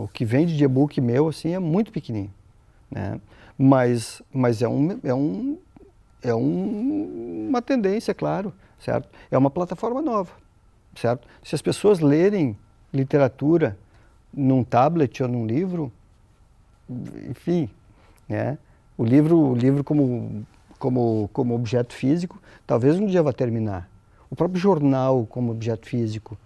o 0.00 0.08
que 0.08 0.24
vende 0.24 0.56
de 0.56 0.64
e-book 0.64 1.00
meu 1.00 1.28
assim, 1.28 1.54
é 1.54 1.58
muito 1.58 1.92
pequenininho. 1.92 2.32
Né? 2.90 3.20
Mas, 3.56 4.22
mas 4.32 4.60
é, 4.62 4.68
um, 4.68 4.98
é, 5.04 5.14
um, 5.14 5.58
é 6.22 6.34
um, 6.34 7.46
uma 7.48 7.62
tendência, 7.62 8.12
claro, 8.12 8.52
certo? 8.78 9.08
É 9.30 9.38
uma 9.38 9.50
plataforma 9.50 10.02
nova, 10.02 10.32
certo? 10.96 11.28
Se 11.42 11.54
as 11.54 11.62
pessoas 11.62 12.00
lerem 12.00 12.56
literatura 12.92 13.78
num 14.32 14.64
tablet 14.64 15.22
ou 15.22 15.28
num 15.28 15.46
livro, 15.46 15.92
enfim, 17.28 17.68
né? 18.28 18.58
O 18.96 19.04
livro, 19.04 19.38
o 19.38 19.54
livro 19.54 19.82
como, 19.82 20.46
como, 20.78 21.28
como 21.32 21.54
objeto 21.54 21.94
físico, 21.94 22.40
talvez 22.66 22.98
um 22.98 23.06
dia 23.06 23.22
vá 23.22 23.32
terminar. 23.32 23.88
O 24.30 24.36
próprio 24.36 24.60
jornal 24.60 25.26
como 25.26 25.52
objeto 25.52 25.86
físico 25.86 26.38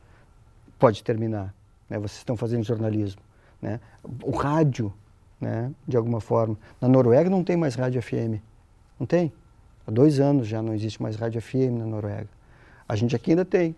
pode 0.79 1.03
terminar. 1.03 1.55
Né? 1.89 1.99
Vocês 1.99 2.19
estão 2.19 2.37
fazendo 2.37 2.65
jornalismo. 2.65 3.21
Né? 3.61 3.81
O 4.23 4.31
rádio, 4.31 4.93
né? 5.41 5.71
de 5.87 5.97
alguma 5.97 6.21
forma. 6.21 6.57
Na 6.81 6.89
Noruega 6.89 7.31
não 7.31 7.45
tem 7.45 7.57
mais 7.57 7.75
rádio 7.75 8.01
FM. 8.03 8.41
Não 8.99 9.07
tem. 9.07 9.33
Há 9.87 9.91
dois 9.91 10.19
anos 10.19 10.49
já 10.49 10.61
não 10.63 10.75
existe 10.75 11.01
mais 11.01 11.17
rádio 11.17 11.41
FM 11.41 11.79
na 11.79 11.87
Noruega. 11.87 12.29
A 12.89 12.97
gente 12.97 13.15
aqui 13.15 13.31
ainda 13.31 13.45
tem, 13.45 13.75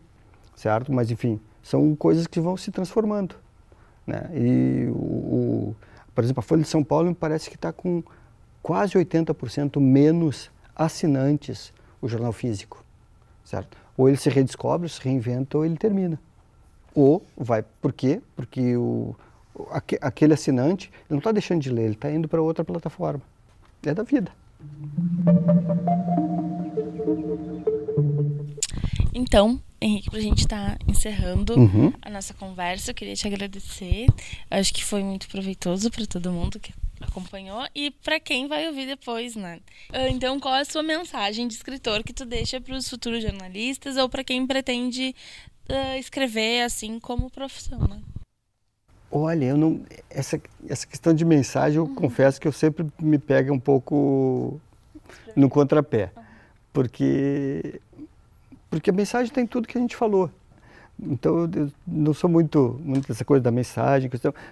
certo? 0.54 0.92
Mas, 0.92 1.10
enfim, 1.10 1.40
são 1.62 1.94
coisas 1.94 2.26
que 2.26 2.40
vão 2.40 2.56
se 2.56 2.70
transformando. 2.70 3.34
Né? 4.08 4.30
E, 4.34 4.88
o, 4.90 4.94
o 4.94 5.76
por 6.14 6.24
exemplo, 6.24 6.40
a 6.40 6.42
Folha 6.42 6.62
de 6.62 6.68
São 6.68 6.82
Paulo 6.82 7.14
parece 7.14 7.50
que 7.50 7.56
está 7.56 7.72
com 7.72 8.02
quase 8.62 8.94
80% 8.94 9.78
menos 9.78 10.50
assinantes 10.74 11.72
o 12.00 12.08
jornal 12.08 12.32
físico, 12.32 12.82
certo? 13.44 13.76
Ou 13.96 14.08
ele 14.08 14.16
se 14.16 14.30
redescobre, 14.30 14.88
se 14.88 15.00
reinventa, 15.00 15.58
ou 15.58 15.64
ele 15.64 15.76
termina. 15.76 16.18
Ou 16.94 17.22
vai, 17.36 17.62
por 17.62 17.92
quê? 17.92 18.20
Porque 18.34 18.76
o, 18.76 19.14
aquele 20.00 20.32
assinante 20.32 20.90
não 21.08 21.18
está 21.18 21.30
deixando 21.30 21.60
de 21.60 21.70
ler, 21.70 21.84
ele 21.84 21.94
está 21.94 22.10
indo 22.10 22.28
para 22.28 22.40
outra 22.40 22.64
plataforma. 22.64 23.22
É 23.84 23.94
da 23.94 24.02
vida. 24.02 24.32
Então, 29.14 29.60
Henrique, 29.80 30.10
para 30.10 30.18
a 30.18 30.22
gente 30.22 30.40
estar 30.40 30.76
tá 30.76 30.84
encerrando 30.88 31.58
uhum. 31.58 31.92
a 32.02 32.10
nossa 32.10 32.34
conversa, 32.34 32.90
eu 32.90 32.94
queria 32.94 33.14
te 33.14 33.26
agradecer. 33.26 34.06
Acho 34.50 34.74
que 34.74 34.84
foi 34.84 35.02
muito 35.04 35.28
proveitoso 35.28 35.90
para 35.90 36.06
todo 36.06 36.32
mundo 36.32 36.58
que 36.58 36.72
acompanhou 37.00 37.64
e 37.74 37.90
para 37.90 38.18
quem 38.18 38.48
vai 38.48 38.66
ouvir 38.66 38.86
depois, 38.86 39.36
né? 39.36 39.60
Ah, 39.92 40.08
então, 40.08 40.40
qual 40.40 40.54
é 40.54 40.60
a 40.62 40.64
sua 40.64 40.82
mensagem 40.82 41.46
de 41.46 41.54
escritor 41.54 42.02
que 42.02 42.12
tu 42.12 42.24
deixa 42.24 42.60
para 42.60 42.74
os 42.74 42.88
futuros 42.88 43.22
jornalistas 43.22 43.96
ou 43.96 44.08
para 44.08 44.24
quem 44.24 44.44
pretende 44.46 45.14
uh, 45.70 45.98
escrever 45.98 46.62
assim 46.62 46.98
como 46.98 47.30
profissão, 47.30 47.78
né? 47.78 48.00
Olha, 49.10 49.46
eu 49.46 49.56
não 49.56 49.80
essa 50.10 50.40
essa 50.68 50.86
questão 50.86 51.14
de 51.14 51.24
mensagem, 51.24 51.78
eu 51.78 51.84
uhum. 51.84 51.94
confesso 51.94 52.40
que 52.40 52.46
eu 52.46 52.52
sempre 52.52 52.86
me 53.00 53.18
pega 53.18 53.52
um 53.52 53.60
pouco 53.60 54.60
no 55.34 55.48
contrapé, 55.48 56.12
porque 56.72 57.80
porque 58.70 58.90
a 58.90 58.92
mensagem 58.92 59.32
tem 59.32 59.46
tudo 59.46 59.66
que 59.66 59.78
a 59.78 59.80
gente 59.80 59.96
falou. 59.96 60.30
Então, 61.00 61.48
eu 61.54 61.70
não 61.86 62.12
sou 62.12 62.28
muito, 62.28 62.80
muito 62.82 63.10
essa 63.12 63.24
coisa 63.24 63.42
da 63.42 63.50
mensagem, 63.50 64.10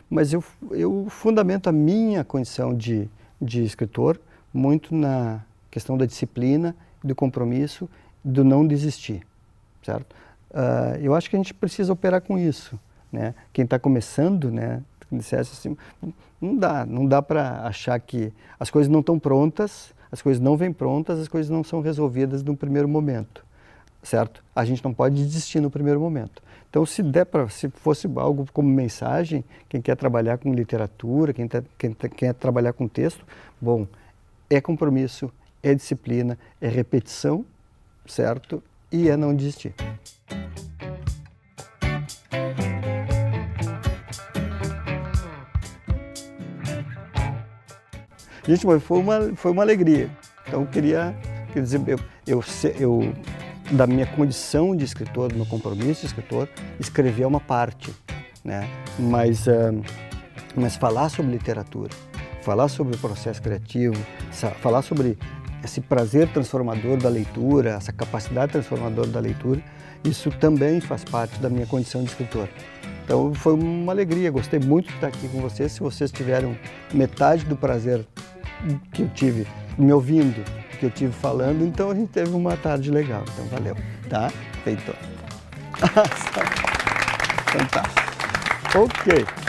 mas 0.08 0.32
eu, 0.32 0.42
eu 0.70 1.06
fundamento 1.10 1.68
a 1.68 1.72
minha 1.72 2.22
condição 2.22 2.74
de, 2.74 3.08
de 3.42 3.64
escritor 3.64 4.20
muito 4.54 4.94
na 4.94 5.40
questão 5.70 5.98
da 5.98 6.06
disciplina, 6.06 6.74
do 7.02 7.14
compromisso, 7.14 7.88
do 8.24 8.44
não 8.44 8.66
desistir, 8.66 9.26
certo? 9.82 10.14
Uh, 10.50 10.96
eu 11.02 11.14
acho 11.14 11.28
que 11.28 11.36
a 11.36 11.38
gente 11.38 11.52
precisa 11.52 11.92
operar 11.92 12.22
com 12.22 12.38
isso, 12.38 12.78
né? 13.12 13.34
Quem 13.52 13.64
está 13.64 13.78
começando, 13.78 14.50
né? 14.50 14.82
Dissesse 15.10 15.52
assim, 15.52 15.76
não 16.40 16.56
dá, 16.56 16.86
não 16.86 17.06
dá 17.06 17.20
para 17.20 17.66
achar 17.66 17.98
que 18.00 18.32
as 18.58 18.70
coisas 18.70 18.90
não 18.90 19.00
estão 19.00 19.18
prontas, 19.18 19.92
as 20.10 20.22
coisas 20.22 20.40
não 20.40 20.56
vêm 20.56 20.72
prontas, 20.72 21.18
as 21.18 21.28
coisas 21.28 21.50
não 21.50 21.62
são 21.62 21.80
resolvidas 21.80 22.42
no 22.42 22.56
primeiro 22.56 22.88
momento 22.88 23.45
certo? 24.06 24.42
A 24.54 24.64
gente 24.64 24.82
não 24.84 24.94
pode 24.94 25.16
desistir 25.16 25.60
no 25.60 25.68
primeiro 25.68 26.00
momento. 26.00 26.40
Então, 26.70 26.86
se 26.86 27.02
der 27.02 27.26
para, 27.26 27.48
se 27.48 27.68
fosse 27.68 28.08
algo 28.16 28.46
como 28.52 28.68
mensagem, 28.68 29.44
quem 29.68 29.82
quer 29.82 29.96
trabalhar 29.96 30.38
com 30.38 30.54
literatura, 30.54 31.32
quem, 31.32 31.48
tá, 31.48 31.62
quem 31.76 31.92
tá, 31.92 32.08
quer 32.08 32.32
trabalhar 32.32 32.72
com 32.72 32.86
texto, 32.86 33.26
bom, 33.60 33.86
é 34.48 34.60
compromisso, 34.60 35.30
é 35.60 35.74
disciplina, 35.74 36.38
é 36.60 36.68
repetição, 36.68 37.44
certo? 38.06 38.62
E 38.92 39.08
é 39.08 39.16
não 39.16 39.34
desistir. 39.34 39.74
Gente, 48.46 48.64
foi 48.80 48.98
uma, 48.98 49.34
foi 49.34 49.50
uma 49.50 49.62
alegria. 49.64 50.08
Então, 50.46 50.60
eu 50.60 50.66
queria, 50.68 51.16
queria 51.48 51.62
dizer, 51.62 51.80
eu, 51.88 51.98
eu, 52.24 52.44
eu 52.78 53.14
da 53.72 53.86
minha 53.86 54.06
condição 54.06 54.74
de 54.76 54.84
escritor, 54.84 55.30
do 55.30 55.36
meu 55.36 55.46
compromisso 55.46 56.02
de 56.02 56.06
escritor, 56.06 56.48
escrever 56.78 57.24
é 57.24 57.26
uma 57.26 57.40
parte, 57.40 57.92
né? 58.44 58.68
Mas, 58.98 59.46
uh, 59.46 59.82
mas 60.54 60.76
falar 60.76 61.08
sobre 61.08 61.32
literatura, 61.32 61.90
falar 62.42 62.68
sobre 62.68 62.94
o 62.96 62.98
processo 62.98 63.42
criativo, 63.42 63.96
falar 64.60 64.82
sobre 64.82 65.18
esse 65.64 65.80
prazer 65.80 66.28
transformador 66.28 66.96
da 66.96 67.08
leitura, 67.08 67.70
essa 67.70 67.92
capacidade 67.92 68.52
transformadora 68.52 69.08
da 69.08 69.20
leitura, 69.20 69.60
isso 70.04 70.30
também 70.30 70.80
faz 70.80 71.02
parte 71.02 71.38
da 71.40 71.50
minha 71.50 71.66
condição 71.66 72.02
de 72.02 72.10
escritor. 72.10 72.48
Então 73.04 73.34
foi 73.34 73.54
uma 73.54 73.92
alegria, 73.92 74.30
gostei 74.30 74.60
muito 74.60 74.88
de 74.88 74.94
estar 74.94 75.08
aqui 75.08 75.28
com 75.28 75.40
vocês. 75.40 75.72
Se 75.72 75.80
vocês 75.80 76.12
tiveram 76.12 76.56
metade 76.92 77.44
do 77.44 77.56
prazer 77.56 78.06
que 78.92 79.02
eu 79.02 79.08
tive 79.08 79.46
me 79.76 79.92
ouvindo 79.92 80.44
que 80.76 80.86
eu 80.86 80.90
tive 80.90 81.12
falando, 81.12 81.64
então 81.64 81.90
a 81.90 81.94
gente 81.94 82.10
teve 82.10 82.30
uma 82.30 82.56
tarde 82.56 82.90
legal. 82.90 83.24
Então 83.32 83.46
valeu, 83.46 83.76
tá? 84.08 84.30
Feito. 84.64 84.94
Fantástico. 87.50 88.06
Ok. 88.74 89.45